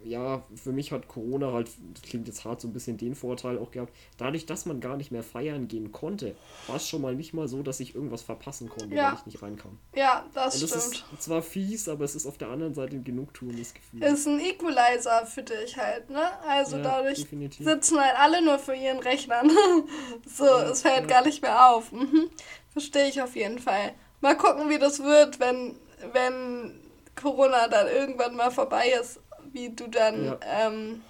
[0.04, 3.58] ja, für mich hat Corona halt, das klingt jetzt hart, so ein bisschen den Vorteil
[3.58, 3.92] auch gehabt.
[4.18, 6.36] Dadurch, dass man gar nicht mehr feiern gehen konnte,
[6.66, 9.08] war es schon mal nicht mal so, dass ich irgendwas verpassen konnte, ja.
[9.08, 9.78] weil ich nicht reinkam.
[9.94, 11.04] Ja, das, Und das stimmt.
[11.12, 14.02] Ist zwar fies, aber es ist auf der anderen Seite ein genugtuendes Gefühl.
[14.02, 16.22] Ist ein Equalizer für dich halt, ne?
[16.46, 17.66] Also ja, dadurch definitiv.
[17.66, 19.50] sitzen halt alle nur für ihren Rechnern.
[20.26, 21.92] so, ja, es fällt gar nicht mehr auf.
[21.92, 22.28] Mhm.
[22.72, 23.92] Verstehe ich auf jeden Fall.
[24.20, 25.76] Mal gucken, wie das wird, wenn,
[26.12, 26.80] wenn
[27.14, 29.20] Corona dann irgendwann mal vorbei ist
[29.54, 30.38] wie du dann, ja.
[30.66, 31.02] Ähm,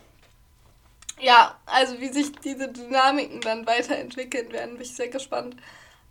[1.21, 5.57] ja, also wie sich diese Dynamiken dann weiterentwickeln werden, bin ich sehr gespannt.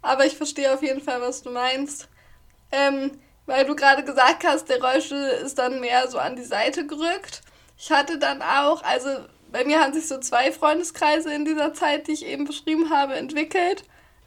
[0.01, 2.09] Aber ich verstehe auf jeden Fall, was du meinst.
[2.71, 3.11] Ähm,
[3.45, 7.41] weil du gerade gesagt hast, der Rollstuhl ist dann mehr so an die Seite gerückt.
[7.77, 9.09] Ich hatte dann auch, also
[9.51, 13.15] bei mir haben sich so zwei Freundeskreise in dieser Zeit, die ich eben beschrieben habe,
[13.15, 13.83] entwickelt.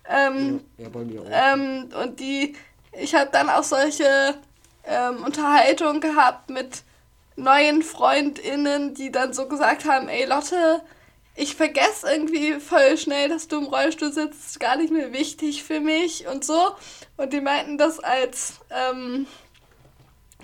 [0.08, 1.26] Ähm, ja, ja, bei mir auch.
[1.30, 2.54] Ähm, und die,
[2.92, 4.34] ich habe dann auch solche
[4.84, 6.82] ähm, Unterhaltungen gehabt mit
[7.36, 10.82] neuen FreundInnen, die dann so gesagt haben, ey Lotte,
[11.36, 15.80] ich vergesse irgendwie voll schnell, dass du im Rollstuhl sitzt, gar nicht mehr wichtig für
[15.80, 16.74] mich und so.
[17.18, 19.26] Und die meinten das als ähm,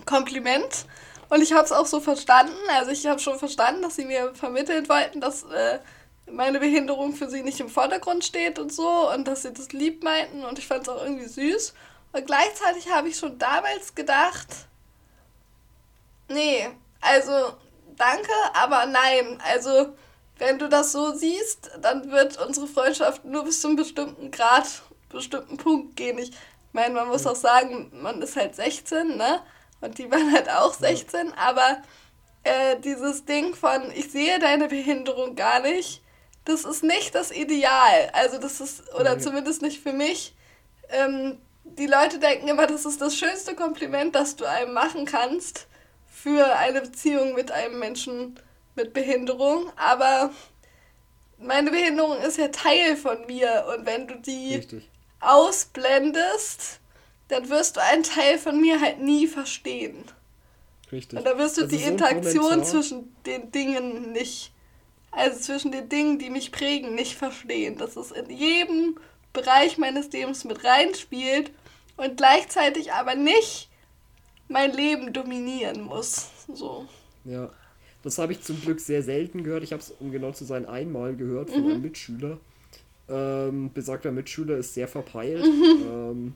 [0.05, 0.85] Kompliment.
[1.31, 2.53] Und ich habe es auch so verstanden.
[2.77, 5.79] Also ich habe schon verstanden, dass sie mir vermitteln wollten, dass äh,
[6.31, 9.11] meine Behinderung für sie nicht im Vordergrund steht und so.
[9.11, 10.45] Und dass sie das lieb meinten.
[10.45, 11.73] Und ich fand es auch irgendwie süß.
[12.13, 14.49] Und gleichzeitig habe ich schon damals gedacht,
[16.29, 16.69] nee,
[17.03, 17.33] also,
[17.97, 19.39] danke, aber nein.
[19.45, 19.95] Also,
[20.39, 24.83] wenn du das so siehst, dann wird unsere Freundschaft nur bis zu einem bestimmten Grad,
[25.09, 26.19] bestimmten Punkt gehen.
[26.19, 26.33] Ich
[26.73, 29.41] meine, man muss auch sagen, man ist halt 16, ne?
[29.81, 31.33] Und die waren halt auch 16, ja.
[31.37, 31.83] aber
[32.45, 36.03] äh, dieses Ding von, ich sehe deine Behinderung gar nicht,
[36.45, 38.11] das ist nicht das Ideal.
[38.13, 40.35] Also das ist, oder zumindest nicht für mich.
[40.89, 45.69] Ähm, die Leute denken immer, das ist das schönste Kompliment, das du einem machen kannst
[46.23, 48.39] für eine Beziehung mit einem Menschen
[48.77, 50.31] mit Behinderung, aber
[51.39, 54.89] meine Behinderung ist ja Teil von mir und wenn du die Richtig.
[55.19, 56.79] ausblendest,
[57.27, 60.05] dann wirst du einen Teil von mir halt nie verstehen.
[60.93, 61.19] Richtig.
[61.19, 64.53] Und da wirst du das die Interaktion zwischen den Dingen nicht,
[65.11, 67.79] also zwischen den Dingen, die mich prägen, nicht verstehen.
[67.79, 68.99] Dass es in jedem
[69.33, 71.51] Bereich meines Lebens mit reinspielt
[71.97, 73.71] und gleichzeitig aber nicht
[74.53, 76.31] mein Leben dominieren muss.
[76.53, 76.87] So.
[77.25, 77.51] Ja.
[78.03, 79.63] Das habe ich zum Glück sehr selten gehört.
[79.63, 81.71] Ich habe es, um genau zu sein, einmal gehört von mhm.
[81.71, 82.39] einem Mitschüler.
[83.09, 85.45] Ähm, besagter Mitschüler ist sehr verpeilt.
[85.45, 85.83] Mhm.
[85.91, 86.33] Ähm,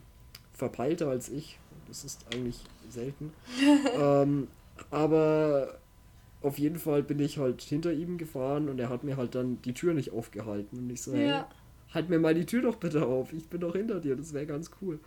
[0.53, 1.59] verpeilter als ich.
[1.87, 3.33] Das ist eigentlich selten.
[3.99, 4.47] ähm,
[4.91, 5.79] aber
[6.41, 9.61] auf jeden Fall bin ich halt hinter ihm gefahren und er hat mir halt dann
[9.63, 10.77] die Tür nicht aufgehalten.
[10.77, 11.19] Und ich so, ja.
[11.19, 11.43] hey,
[11.93, 13.33] halt mir mal die Tür doch bitte auf.
[13.33, 14.99] Ich bin doch hinter dir, das wäre ganz cool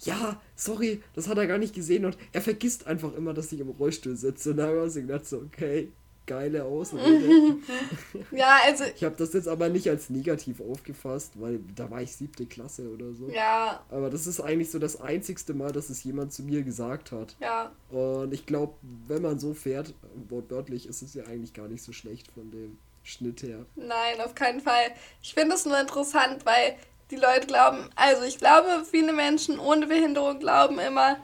[0.00, 3.60] ja, sorry, das hat er gar nicht gesehen und er vergisst einfach immer, dass ich
[3.60, 4.50] im Rollstuhl sitze.
[4.50, 5.88] Und da habe ich gedacht, so, okay,
[6.28, 7.56] geile Ausrede.
[8.30, 8.84] ja, also.
[8.94, 12.88] Ich habe das jetzt aber nicht als negativ aufgefasst, weil da war ich siebte Klasse
[12.90, 13.28] oder so.
[13.30, 13.84] Ja.
[13.90, 17.34] Aber das ist eigentlich so das einzigste Mal, dass es jemand zu mir gesagt hat.
[17.40, 17.72] Ja.
[17.90, 18.74] Und ich glaube,
[19.08, 19.94] wenn man so fährt,
[20.28, 23.64] wortwörtlich, ist es ja eigentlich gar nicht so schlecht von dem Schnitt her.
[23.74, 24.92] Nein, auf keinen Fall.
[25.22, 26.76] Ich finde es nur interessant, weil
[27.10, 31.16] die Leute glauben, also ich glaube, viele Menschen ohne Behinderung glauben immer,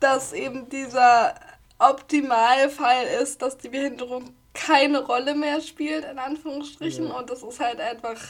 [0.00, 1.34] dass eben dieser
[1.78, 7.08] Optimalfall ist, dass die Behinderung keine Rolle mehr spielt, in Anführungsstrichen.
[7.08, 7.18] Ja.
[7.18, 8.20] Und das ist halt einfach,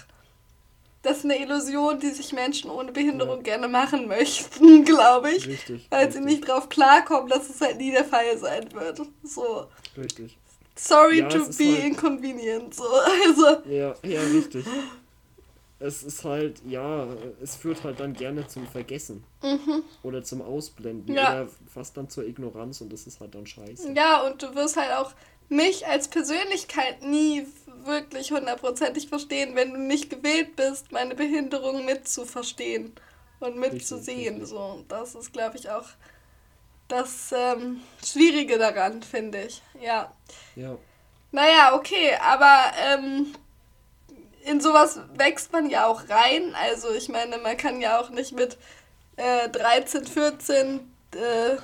[1.02, 3.42] das ist eine Illusion, die sich Menschen ohne Behinderung ja.
[3.42, 5.46] gerne machen möchten, glaube ich.
[5.46, 5.86] Richtig.
[5.90, 6.22] Weil richtig.
[6.22, 9.02] sie nicht drauf klarkommen, dass es halt nie der Fall sein wird.
[9.22, 9.66] So.
[9.96, 10.38] Richtig.
[10.76, 12.74] Sorry ja, to be halt inconvenient.
[12.74, 12.84] So.
[13.26, 13.68] Also.
[13.68, 14.64] Ja, ja, richtig.
[15.79, 17.07] es ist halt, ja,
[17.43, 19.25] es führt halt dann gerne zum Vergessen.
[19.43, 19.83] Mhm.
[20.03, 21.14] Oder zum Ausblenden.
[21.14, 21.43] Ja.
[21.43, 23.93] Oder fast dann zur Ignoranz und das ist halt dann scheiße.
[23.93, 25.12] Ja, und du wirst halt auch
[25.49, 27.47] mich als Persönlichkeit nie
[27.85, 32.93] wirklich hundertprozentig verstehen, wenn du nicht gewillt bist, meine Behinderung mitzuverstehen
[33.41, 34.41] und mitzusehen.
[34.41, 35.89] Richtig, So, das ist, glaube ich, auch
[36.89, 39.62] das ähm, Schwierige daran, finde ich.
[39.83, 40.12] Ja.
[40.57, 40.77] Ja.
[41.33, 43.35] Naja, okay, aber ähm,
[44.45, 46.55] in sowas wächst man ja auch rein.
[46.55, 48.59] Also ich meine, man kann ja auch nicht mit
[49.16, 50.80] äh, 13, 14
[51.12, 51.57] äh,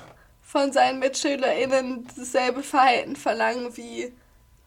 [0.43, 4.13] von seinen MitschülerInnen dasselbe Verhalten verlangen wie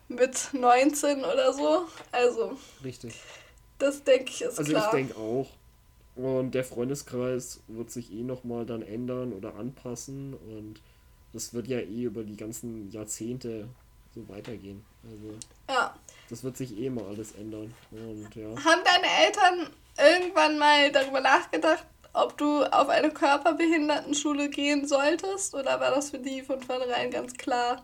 [0.08, 1.86] mit 19 oder so.
[2.12, 2.58] Also.
[2.84, 3.20] Richtig.
[3.80, 4.86] Das denke ich ist also klar.
[4.86, 5.50] Also ich denke auch.
[6.16, 10.36] Und der Freundeskreis wird sich eh nochmal dann ändern oder anpassen.
[10.36, 10.80] Und
[11.34, 13.68] das wird ja eh über die ganzen Jahrzehnte
[14.14, 14.86] so weitergehen.
[15.04, 15.34] Also
[15.68, 15.96] ja.
[16.30, 17.74] Das wird sich eh mal alles ändern.
[17.92, 18.50] Und, ja.
[18.50, 25.80] Haben deine Eltern irgendwann mal darüber nachgedacht, ob du auf eine Körperbehindertenschule gehen solltest oder
[25.80, 27.84] war das für die von vornherein ganz klar?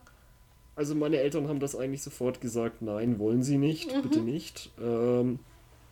[0.76, 4.02] Also meine Eltern haben das eigentlich sofort gesagt, nein, wollen sie nicht, mhm.
[4.02, 4.72] bitte nicht.
[4.80, 5.40] Ähm,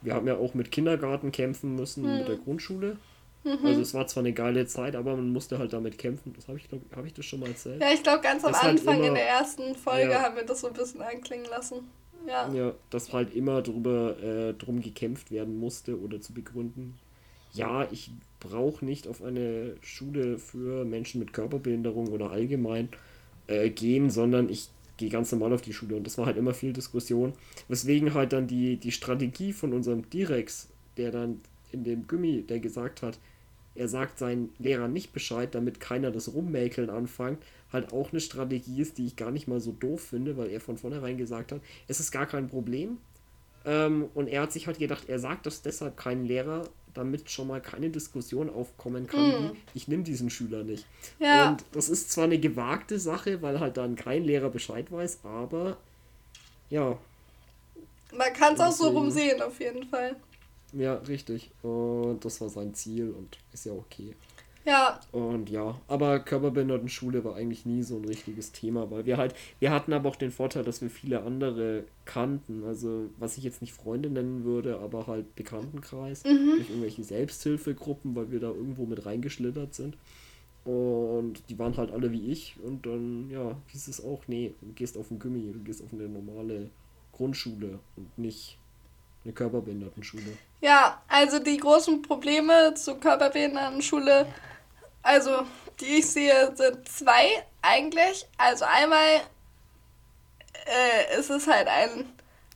[0.01, 2.19] wir haben ja auch mit Kindergarten kämpfen müssen, mhm.
[2.19, 2.97] mit der Grundschule.
[3.43, 3.65] Mhm.
[3.65, 6.33] Also es war zwar eine geile Zeit, aber man musste halt damit kämpfen.
[6.35, 7.81] Das habe ich, glaube habe ich das schon mal erzählt.
[7.81, 10.21] Ja, ich glaube ganz am das halt Anfang halt immer, in der ersten Folge ja,
[10.21, 11.89] haben wir das so ein bisschen anklingen lassen.
[12.26, 12.51] Ja.
[12.53, 16.97] Ja, dass halt immer drüber äh, drum gekämpft werden musste oder zu begründen.
[17.53, 22.89] Ja, ich brauche nicht auf eine Schule für Menschen mit Körperbehinderung oder allgemein
[23.47, 25.95] äh, gehen, sondern ich gehe ganz normal auf die Schule.
[25.95, 27.34] Und das war halt immer viel Diskussion.
[27.68, 31.41] Weswegen halt dann die, die Strategie von unserem Direx, der dann
[31.72, 33.20] in dem Gummi, der gesagt hat,
[33.76, 37.38] er sagt seinen Lehrern nicht Bescheid, damit keiner das Rummäkeln anfängt,
[37.72, 40.61] halt auch eine Strategie ist, die ich gar nicht mal so doof finde, weil er
[40.61, 42.97] von vornherein gesagt hat, es ist gar kein Problem.
[43.65, 47.47] Ähm, und er hat sich halt gedacht, er sagt das deshalb keinen Lehrer, damit schon
[47.47, 49.51] mal keine Diskussion aufkommen kann, mm.
[49.51, 50.86] wie ich nehme diesen Schüler nicht.
[51.20, 51.49] Ja.
[51.49, 55.78] Und das ist zwar eine gewagte Sache, weil halt dann kein Lehrer Bescheid weiß, aber
[56.70, 56.97] ja.
[58.15, 60.15] Man kann es auch so rumsehen, auf jeden Fall.
[60.74, 61.51] Ja, richtig.
[61.61, 64.15] Und das war sein Ziel und ist ja okay.
[64.68, 64.99] Ja.
[65.13, 69.72] Und ja, aber Körperbehindertenschule war eigentlich nie so ein richtiges Thema, weil wir halt, wir
[69.72, 72.65] hatten aber auch den Vorteil, dass wir viele andere kannten.
[72.65, 76.26] Also, was ich jetzt nicht Freunde nennen würde, aber halt Bekanntenkreis.
[76.26, 76.57] Mhm.
[76.57, 79.95] Durch irgendwelche Selbsthilfegruppen, weil wir da irgendwo mit reingeschlittert sind.
[80.65, 82.57] Und die waren halt alle wie ich.
[82.61, 85.93] Und dann, ja, hieß es auch, nee, du gehst auf den Gummi, du gehst auf
[85.93, 86.70] eine normale
[87.13, 88.57] Grundschule und nicht
[89.24, 90.24] eine Körperbehindertenschule.
[90.59, 94.26] Ja, also die großen Probleme zur Körperbehindertenschule
[95.07, 95.45] also,
[95.79, 98.27] die ich sehe, sind zwei eigentlich.
[98.37, 99.21] Also einmal
[100.65, 102.11] äh, ist es halt ein,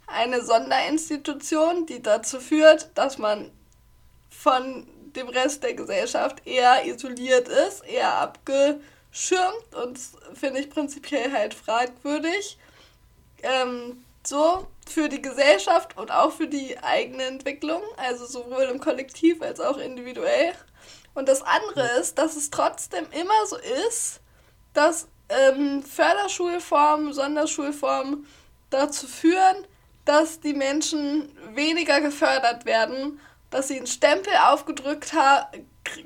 [0.06, 3.52] eine Sonderinstitution, die dazu führt, dass man
[4.30, 4.86] von
[5.16, 8.82] dem Rest der Gesellschaft eher isoliert ist, eher abgeschirmt
[9.82, 9.98] und
[10.34, 12.58] finde ich prinzipiell halt fragwürdig.
[13.44, 19.42] Ähm, so für die Gesellschaft und auch für die eigene Entwicklung, also sowohl im Kollektiv
[19.42, 20.54] als auch individuell.
[21.14, 23.58] Und das andere ist, dass es trotzdem immer so
[23.88, 24.22] ist,
[24.74, 28.26] dass ähm, Förderschulformen, Sonderschulformen
[28.70, 29.68] dazu führen,
[30.06, 35.52] dass die Menschen weniger gefördert werden, dass sie einen Stempel aufgedrückt ha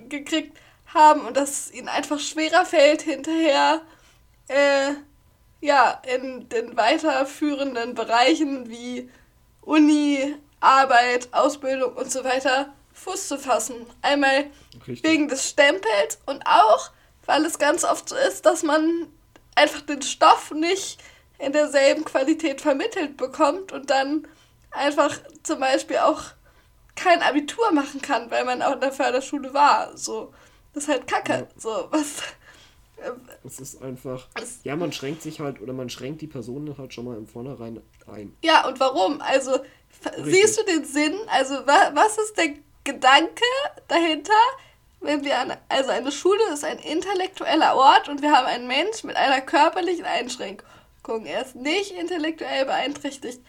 [0.10, 0.58] gekriegt
[0.93, 3.82] haben und dass es ihnen einfach schwerer fällt, hinterher
[4.47, 4.93] äh,
[5.62, 9.10] ja, in den weiterführenden Bereichen wie
[9.62, 13.75] Uni, Arbeit, Ausbildung und so weiter Fuß zu fassen.
[14.01, 14.45] Einmal
[14.87, 15.03] Richtig.
[15.03, 16.91] wegen des Stempels und auch,
[17.25, 19.07] weil es ganz oft so ist, dass man
[19.55, 20.97] einfach den Stoff nicht
[21.37, 24.27] in derselben Qualität vermittelt bekommt und dann
[24.71, 26.23] einfach zum Beispiel auch
[26.95, 29.95] kein Abitur machen kann, weil man auch in der Förderschule war.
[29.97, 30.33] So,
[30.73, 31.33] das ist halt Kacke.
[31.33, 31.47] Ja.
[31.57, 32.23] So, was.
[33.43, 34.27] Es ist einfach.
[34.63, 37.81] Ja, man schränkt sich halt oder man schränkt die Personen halt schon mal im Vornherein
[38.07, 38.35] ein.
[38.41, 39.19] Ja, und warum?
[39.21, 39.59] Also,
[40.05, 40.25] Richtig.
[40.25, 41.15] siehst du den Sinn?
[41.27, 42.53] Also, was ist der
[42.86, 43.43] Gedanke
[43.89, 44.31] dahinter,
[45.01, 49.03] wenn wir an, also eine Schule ist ein intellektueller Ort und wir haben einen Mensch
[49.03, 51.25] mit einer körperlichen Einschränkung.
[51.25, 53.41] Er ist nicht intellektuell beeinträchtigt.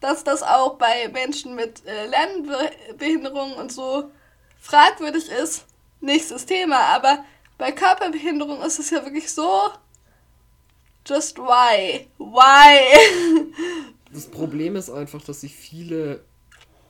[0.00, 4.10] Dass das auch bei Menschen mit äh, Lernbehinderungen und so
[4.60, 5.64] fragwürdig ist,
[6.00, 6.76] nächstes Thema.
[6.76, 7.24] Aber
[7.56, 9.70] bei Körperbehinderung ist es ja wirklich so.
[11.06, 12.08] Just why?
[12.18, 13.52] Why?
[14.12, 16.24] das Problem ist einfach, dass sich viele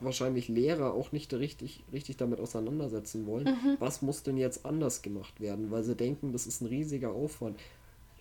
[0.03, 3.45] wahrscheinlich Lehrer auch nicht richtig, richtig damit auseinandersetzen wollen.
[3.45, 3.77] Mhm.
[3.79, 5.71] Was muss denn jetzt anders gemacht werden?
[5.71, 7.59] Weil sie denken, das ist ein riesiger Aufwand.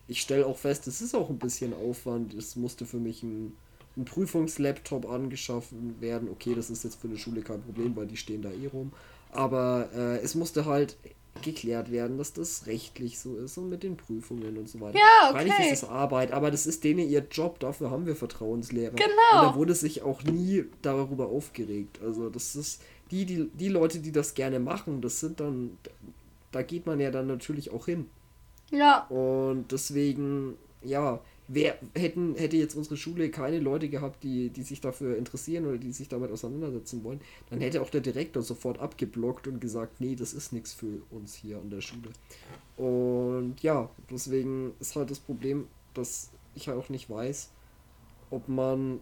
[0.09, 2.35] Ich stelle auch fest, es ist auch ein bisschen Aufwand.
[2.35, 3.53] Es musste für mich ein,
[3.97, 6.29] ein Prüfungslaptop angeschaffen werden.
[6.31, 8.93] Okay, das ist jetzt für eine Schule kein Problem, weil die stehen da eh rum.
[9.31, 10.97] Aber äh, es musste halt
[11.41, 14.99] geklärt werden, dass das rechtlich so ist und mit den Prüfungen und so weiter.
[14.99, 15.39] Ja, okay.
[15.39, 18.95] Eigentlich ist es Arbeit, aber das ist denen ihr Job, dafür haben wir Vertrauenslehrer.
[18.95, 19.07] Genau.
[19.09, 22.01] Und da wurde sich auch nie darüber aufgeregt.
[22.03, 25.79] Also das ist die, die, die Leute, die das gerne machen, das sind dann,
[26.51, 28.09] da geht man ja dann natürlich auch hin.
[28.71, 29.07] Ja.
[29.09, 31.21] Und deswegen, ja,
[31.55, 35.77] wer hätten, hätte jetzt unsere Schule keine Leute gehabt, die, die sich dafür interessieren oder
[35.77, 40.15] die sich damit auseinandersetzen wollen, dann hätte auch der Direktor sofort abgeblockt und gesagt, nee,
[40.15, 42.11] das ist nichts für uns hier an der Schule.
[42.77, 47.51] Und ja, deswegen ist halt das Problem, dass ich halt auch nicht weiß,
[48.31, 49.01] ob man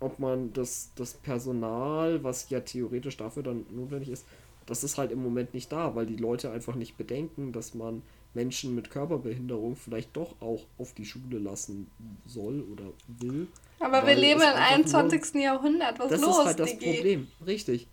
[0.00, 4.24] ob man das, das Personal, was ja theoretisch dafür dann notwendig ist,
[4.64, 8.02] das ist halt im Moment nicht da, weil die Leute einfach nicht bedenken, dass man
[8.38, 11.90] Menschen mit Körperbehinderung vielleicht doch auch auf die Schule lassen
[12.24, 12.84] soll oder
[13.20, 13.48] will.
[13.80, 15.34] Aber wir leben im 21.
[15.34, 16.30] Nur, Jahrhundert, was das los?
[16.30, 16.94] Das ist halt das Digi?
[16.94, 17.88] Problem, richtig.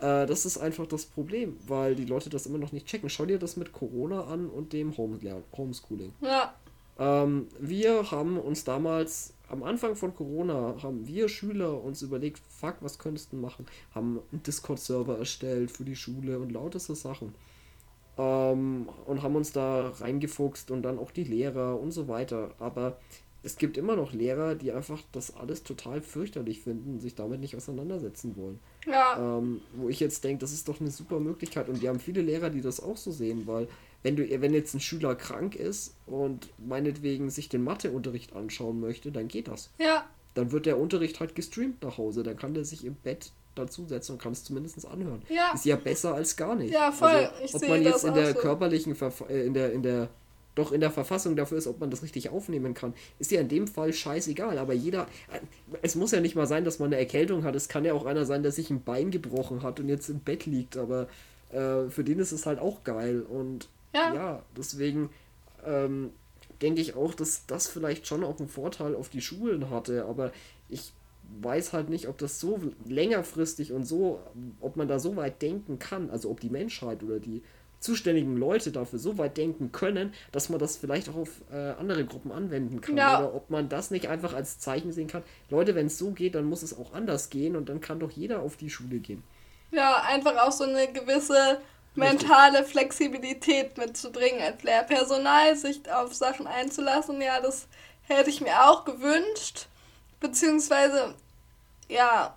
[0.00, 3.08] Äh, das ist einfach das Problem, weil die Leute das immer noch nicht checken.
[3.08, 5.20] Schau dir das mit Corona an und dem Home
[5.56, 6.12] Homeschooling.
[6.20, 6.54] Ja.
[6.98, 12.76] Ähm, wir haben uns damals, am Anfang von Corona, haben wir Schüler uns überlegt, fuck,
[12.80, 13.66] was könntest du machen?
[13.94, 17.32] Haben einen Discord-Server erstellt für die Schule und lauter so Sachen.
[18.16, 22.50] Ähm, und haben uns da reingefuchst und dann auch die Lehrer und so weiter.
[22.58, 22.98] Aber
[23.44, 27.40] es gibt immer noch Lehrer, die einfach das alles total fürchterlich finden und sich damit
[27.40, 28.58] nicht auseinandersetzen wollen.
[28.86, 29.38] Ja.
[29.38, 31.68] Ähm, wo ich jetzt denke, das ist doch eine super Möglichkeit.
[31.68, 33.68] Und wir haben viele Lehrer, die das auch so sehen, weil
[34.02, 39.12] wenn du, wenn jetzt ein Schüler krank ist und meinetwegen sich den Matheunterricht anschauen möchte,
[39.12, 39.70] dann geht das.
[39.78, 40.04] Ja.
[40.32, 42.22] Dann wird der Unterricht halt gestreamt nach Hause.
[42.22, 45.22] Dann kann der sich im Bett dazusetzen und kann es zumindest anhören.
[45.28, 45.52] Ja.
[45.54, 46.72] Ist ja besser als gar nicht.
[46.72, 47.10] Ja, voll.
[47.10, 48.38] Also, ich ob man jetzt in der so.
[48.38, 50.08] körperlichen, Verf äh, in der, in der,
[50.54, 53.48] doch in der Verfassung dafür ist, ob man das richtig aufnehmen kann, ist ja in
[53.48, 54.58] dem Fall scheißegal.
[54.58, 55.02] Aber jeder,
[55.32, 55.40] äh,
[55.82, 57.54] es muss ja nicht mal sein, dass man eine Erkältung hat.
[57.54, 60.20] Es kann ja auch einer sein, der sich ein Bein gebrochen hat und jetzt im
[60.20, 60.76] Bett liegt.
[60.76, 61.08] Aber
[61.50, 63.22] äh, für den ist es halt auch geil.
[63.22, 65.10] Und ja, ja deswegen
[65.64, 66.10] ähm,
[66.62, 70.04] denke ich auch, dass das vielleicht schon auch einen Vorteil auf die Schulen hatte.
[70.06, 70.32] Aber
[70.68, 70.92] ich
[71.40, 74.20] weiß halt nicht, ob das so längerfristig und so,
[74.60, 77.42] ob man da so weit denken kann, also ob die Menschheit oder die
[77.84, 82.06] zuständigen Leute dafür so weit denken können, dass man das vielleicht auch auf äh, andere
[82.06, 82.96] Gruppen anwenden kann.
[82.96, 83.18] Ja.
[83.18, 85.22] Oder ob man das nicht einfach als Zeichen sehen kann.
[85.50, 88.10] Leute, wenn es so geht, dann muss es auch anders gehen und dann kann doch
[88.10, 89.22] jeder auf die Schule gehen.
[89.70, 91.60] Ja, einfach auch so eine gewisse
[91.94, 92.72] mentale Richtig.
[92.72, 97.20] Flexibilität mitzubringen als Lehrpersonal, sich auf Sachen einzulassen.
[97.20, 97.68] Ja, das
[98.02, 99.66] hätte ich mir auch gewünscht.
[100.24, 101.14] Beziehungsweise,
[101.86, 102.34] ja,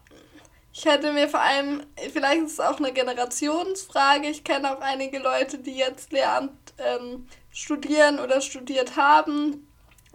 [0.74, 4.28] ich hätte mir vor allem, vielleicht ist es auch eine Generationsfrage.
[4.28, 9.66] Ich kenne auch einige Leute, die jetzt Lehramt ähm, studieren oder studiert haben.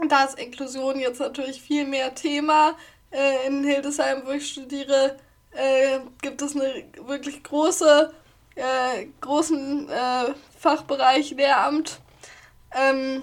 [0.07, 2.77] Da ist Inklusion jetzt natürlich viel mehr Thema.
[3.11, 5.17] Äh, in Hildesheim, wo ich studiere,
[5.53, 8.13] äh, gibt es eine wirklich große,
[8.57, 12.01] äh, großen äh, Fachbereich Lehramt.
[12.75, 13.23] Ähm,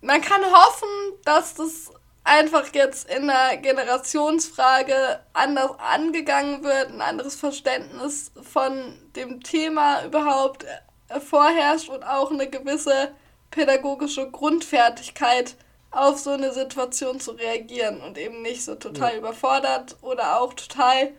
[0.00, 0.88] man kann hoffen,
[1.24, 1.92] dass das
[2.24, 10.64] einfach jetzt in der Generationsfrage anders angegangen wird, ein anderes Verständnis von dem Thema überhaupt
[11.08, 13.12] äh, vorherrscht und auch eine gewisse
[13.50, 15.56] pädagogische Grundfertigkeit
[15.90, 19.18] auf so eine Situation zu reagieren und eben nicht so total ja.
[19.18, 21.12] überfordert oder auch total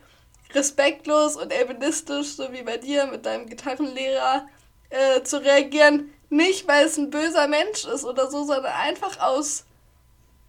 [0.53, 4.47] respektlos und elbenistisch, so wie bei dir mit deinem Gitarrenlehrer,
[4.89, 6.13] äh, zu reagieren.
[6.29, 9.65] Nicht, weil es ein böser Mensch ist oder so, sondern einfach aus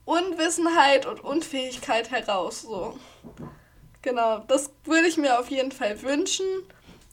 [0.05, 2.62] Unwissenheit und Unfähigkeit heraus.
[2.62, 2.98] So.
[4.02, 6.46] Genau, das würde ich mir auf jeden Fall wünschen.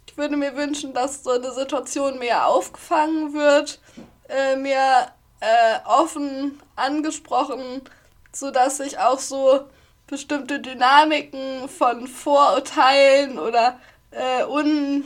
[0.07, 3.79] Ich würde mir wünschen, dass so eine Situation mehr aufgefangen wird,
[4.27, 7.81] äh, mehr äh, offen angesprochen,
[8.33, 9.67] sodass sich auch so
[10.07, 13.79] bestimmte Dynamiken von Vorurteilen oder
[14.11, 15.05] äh, Un,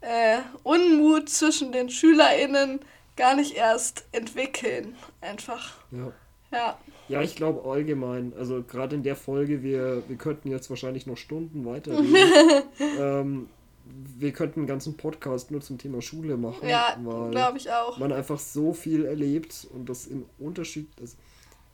[0.00, 2.80] äh, Unmut zwischen den SchülerInnen
[3.16, 4.96] gar nicht erst entwickeln.
[5.20, 5.74] Einfach.
[5.92, 6.12] Ja.
[6.52, 6.78] Ja.
[7.08, 8.32] Ja, ich glaube allgemein.
[8.38, 12.14] Also gerade in der Folge, wir, wir könnten jetzt wahrscheinlich noch Stunden weiterreden.
[12.98, 13.48] ähm,
[13.84, 16.68] wir könnten einen ganzen Podcast nur zum Thema Schule machen.
[16.68, 16.96] Ja,
[17.30, 17.98] glaube ich auch.
[17.98, 20.88] Man einfach so viel erlebt und das im Unterschied.
[21.00, 21.16] Also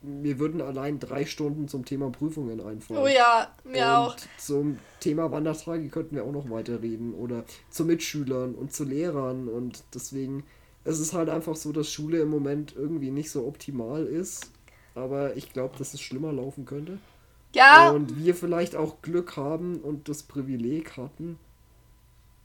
[0.01, 3.01] mir würden allein drei Stunden zum Thema Prüfungen einfallen.
[3.03, 4.17] Oh ja, mir und auch.
[4.39, 7.15] Zum Thema Wandertage könnten wir auch noch weiterreden.
[7.15, 9.49] Oder zu Mitschülern und zu Lehrern.
[9.49, 10.45] Und deswegen,
[10.85, 14.51] es ist halt einfach so, dass Schule im Moment irgendwie nicht so optimal ist.
[14.99, 16.99] Aber ich glaube, dass es schlimmer laufen könnte.
[17.55, 17.91] Ja.
[17.91, 21.39] Und wir vielleicht auch Glück haben und das Privileg hatten,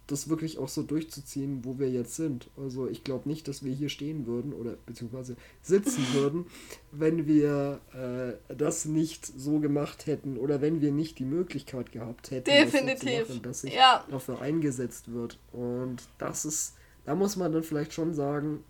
[0.07, 2.49] das wirklich auch so durchzuziehen, wo wir jetzt sind.
[2.57, 6.45] Also ich glaube nicht, dass wir hier stehen würden oder beziehungsweise sitzen würden,
[6.91, 12.31] wenn wir äh, das nicht so gemacht hätten oder wenn wir nicht die Möglichkeit gehabt
[12.31, 12.99] hätten, Definitiv.
[12.99, 14.05] Das so zu machen, dass sich Ja.
[14.11, 15.39] dafür eingesetzt wird.
[15.51, 16.75] Und das ist,
[17.05, 18.63] da muss man dann vielleicht schon sagen,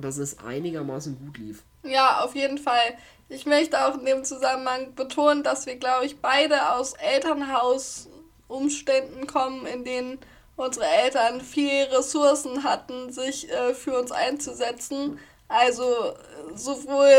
[0.00, 1.62] dass es einigermaßen gut lief.
[1.86, 2.98] Ja, auf jeden Fall.
[3.28, 9.66] Ich möchte auch in dem Zusammenhang betonen, dass wir, glaube ich, beide aus Elternhausumständen kommen,
[9.66, 10.20] in denen
[10.56, 15.18] unsere Eltern viel Ressourcen hatten, sich äh, für uns einzusetzen.
[15.48, 16.14] Also äh,
[16.54, 17.12] sowohl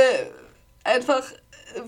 [0.83, 1.23] einfach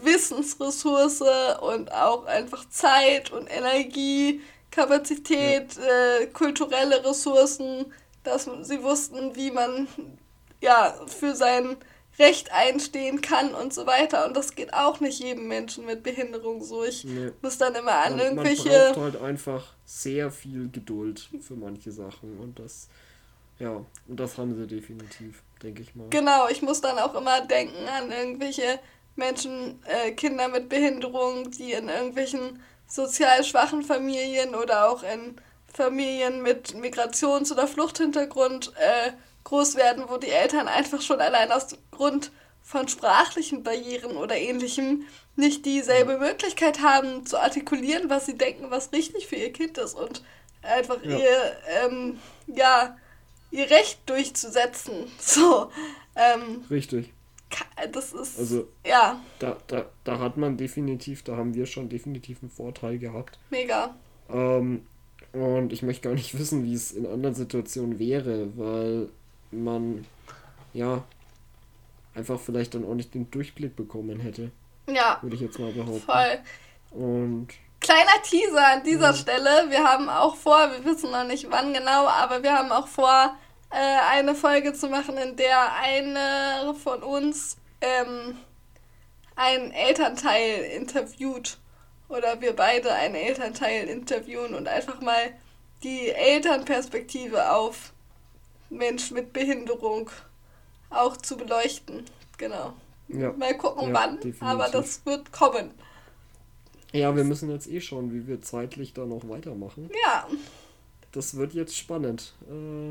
[0.01, 1.23] Wissensressource
[1.61, 7.91] und auch einfach Zeit und Energie, Kapazität, äh, kulturelle Ressourcen,
[8.23, 9.87] dass sie wussten, wie man
[10.61, 11.77] ja für sein
[12.19, 14.27] Recht einstehen kann und so weiter.
[14.27, 16.83] Und das geht auch nicht jedem Menschen mit Behinderung so.
[16.83, 17.31] Ich Nee.
[17.41, 18.69] muss dann immer an Man, man irgendwelche.
[18.93, 22.89] braucht halt einfach sehr viel Geduld für manche Sachen und das,
[23.57, 23.71] ja,
[24.07, 26.07] und das haben sie definitiv, denke ich mal.
[26.09, 28.79] Genau, ich muss dann auch immer denken an irgendwelche
[29.15, 35.35] Menschen, äh, Kinder mit Behinderung, die in irgendwelchen sozial schwachen Familien oder auch in
[35.73, 39.11] Familien mit Migrations- oder Fluchthintergrund äh,
[39.43, 42.31] groß werden, wo die Eltern einfach schon allein aus Grund
[42.61, 45.03] von sprachlichen Barrieren oder ähnlichem
[45.35, 49.95] nicht dieselbe Möglichkeit haben zu artikulieren, was sie denken, was richtig für ihr Kind ist
[49.95, 50.23] und
[50.61, 51.17] einfach Ja.
[51.17, 52.97] ihr, ähm, ja,
[53.51, 54.93] ihr Recht durchzusetzen.
[55.19, 55.71] So,
[56.15, 57.13] ähm, Richtig.
[57.91, 62.39] das ist, Also ja, da, da, da hat man definitiv, da haben wir schon definitiv
[62.41, 63.39] einen Vorteil gehabt.
[63.49, 63.95] mega.
[64.29, 64.85] Ähm,
[65.31, 69.09] und ich möchte gar nicht wissen, wie es in anderen Situationen wäre, weil
[69.51, 70.05] man
[70.73, 71.03] ja
[72.15, 74.51] einfach vielleicht dann auch nicht den Durchblick bekommen hätte,
[74.87, 76.01] Ja, würde ich jetzt mal behaupten.
[76.01, 76.39] voll.
[76.91, 77.47] Und
[77.81, 79.15] Kleiner Teaser an dieser Mhm.
[79.15, 79.65] Stelle.
[79.69, 83.35] Wir haben auch vor, wir wissen noch nicht wann genau, aber wir haben auch vor,
[83.71, 83.75] äh,
[84.11, 88.35] eine Folge zu machen, in der eine von uns ähm,
[89.37, 91.57] einen Elternteil interviewt.
[92.09, 95.31] Oder wir beide einen Elternteil interviewen und einfach mal
[95.83, 97.93] die Elternperspektive auf
[98.69, 100.09] Mensch mit Behinderung
[100.89, 102.03] auch zu beleuchten.
[102.37, 102.73] Genau.
[103.07, 103.31] ja.
[103.33, 104.41] Mal gucken, Ja, wann, definitiv.
[104.43, 105.71] aber das wird kommen.
[106.91, 109.89] Ja, wir müssen jetzt eh schauen, wie wir zeitlich da noch weitermachen.
[110.05, 110.27] Ja,
[111.11, 112.33] Das wird jetzt spannend.
[112.49, 112.89] Äh,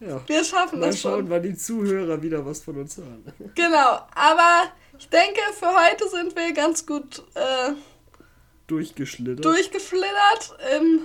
[0.06, 0.20] ja.
[0.26, 1.30] wir schaffen Mal das schauen, schon.
[1.30, 3.24] wann die Zuhörer wieder was von uns hören.
[3.54, 7.72] Genau, aber ich denke, für heute sind wir ganz gut äh,
[8.68, 9.44] Durchgeschlittert.
[9.44, 11.00] durchgeflittert im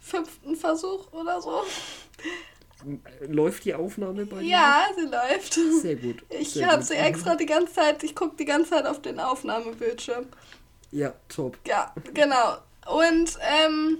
[0.00, 1.62] fünften Versuch oder so.
[3.28, 4.48] Läuft die Aufnahme bei dir?
[4.48, 5.54] Ja, sie läuft.
[5.82, 6.22] Sehr gut.
[6.28, 10.26] Ich habe sie extra die ganze Zeit, ich gucke die ganze Zeit auf den Aufnahmebildschirm.
[10.90, 11.58] Ja, top.
[11.66, 12.58] Ja, genau.
[12.86, 13.98] Und ähm,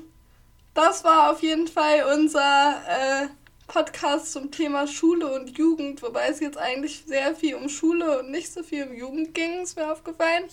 [0.75, 3.27] das war auf jeden Fall unser äh,
[3.67, 8.31] Podcast zum Thema Schule und Jugend, wobei es jetzt eigentlich sehr viel um Schule und
[8.31, 10.45] nicht so viel um Jugend ging, ist mir aufgefallen.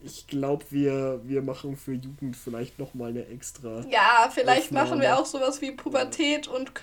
[0.00, 3.84] Ich glaube, wir, wir machen für Jugend vielleicht nochmal eine extra.
[3.88, 4.88] Ja, vielleicht Aufnahme.
[4.90, 6.74] machen wir auch sowas wie Pubertät und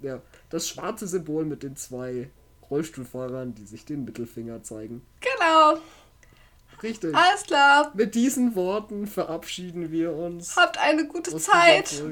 [0.00, 0.20] ja,
[0.50, 2.30] das schwarze Symbol mit den zwei
[2.70, 5.02] Rollstuhlfahrern, die sich den Mittelfinger zeigen.
[5.20, 5.78] Genau.
[6.82, 7.14] Richtig.
[7.14, 7.92] Alles klar.
[7.94, 12.02] Mit diesen Worten verabschieden wir uns Habt eine gute Zeit.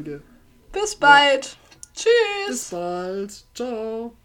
[0.73, 1.57] Bis bald.
[1.95, 2.49] Tschüss.
[2.49, 3.45] Bis bald.
[3.55, 4.17] Ciao.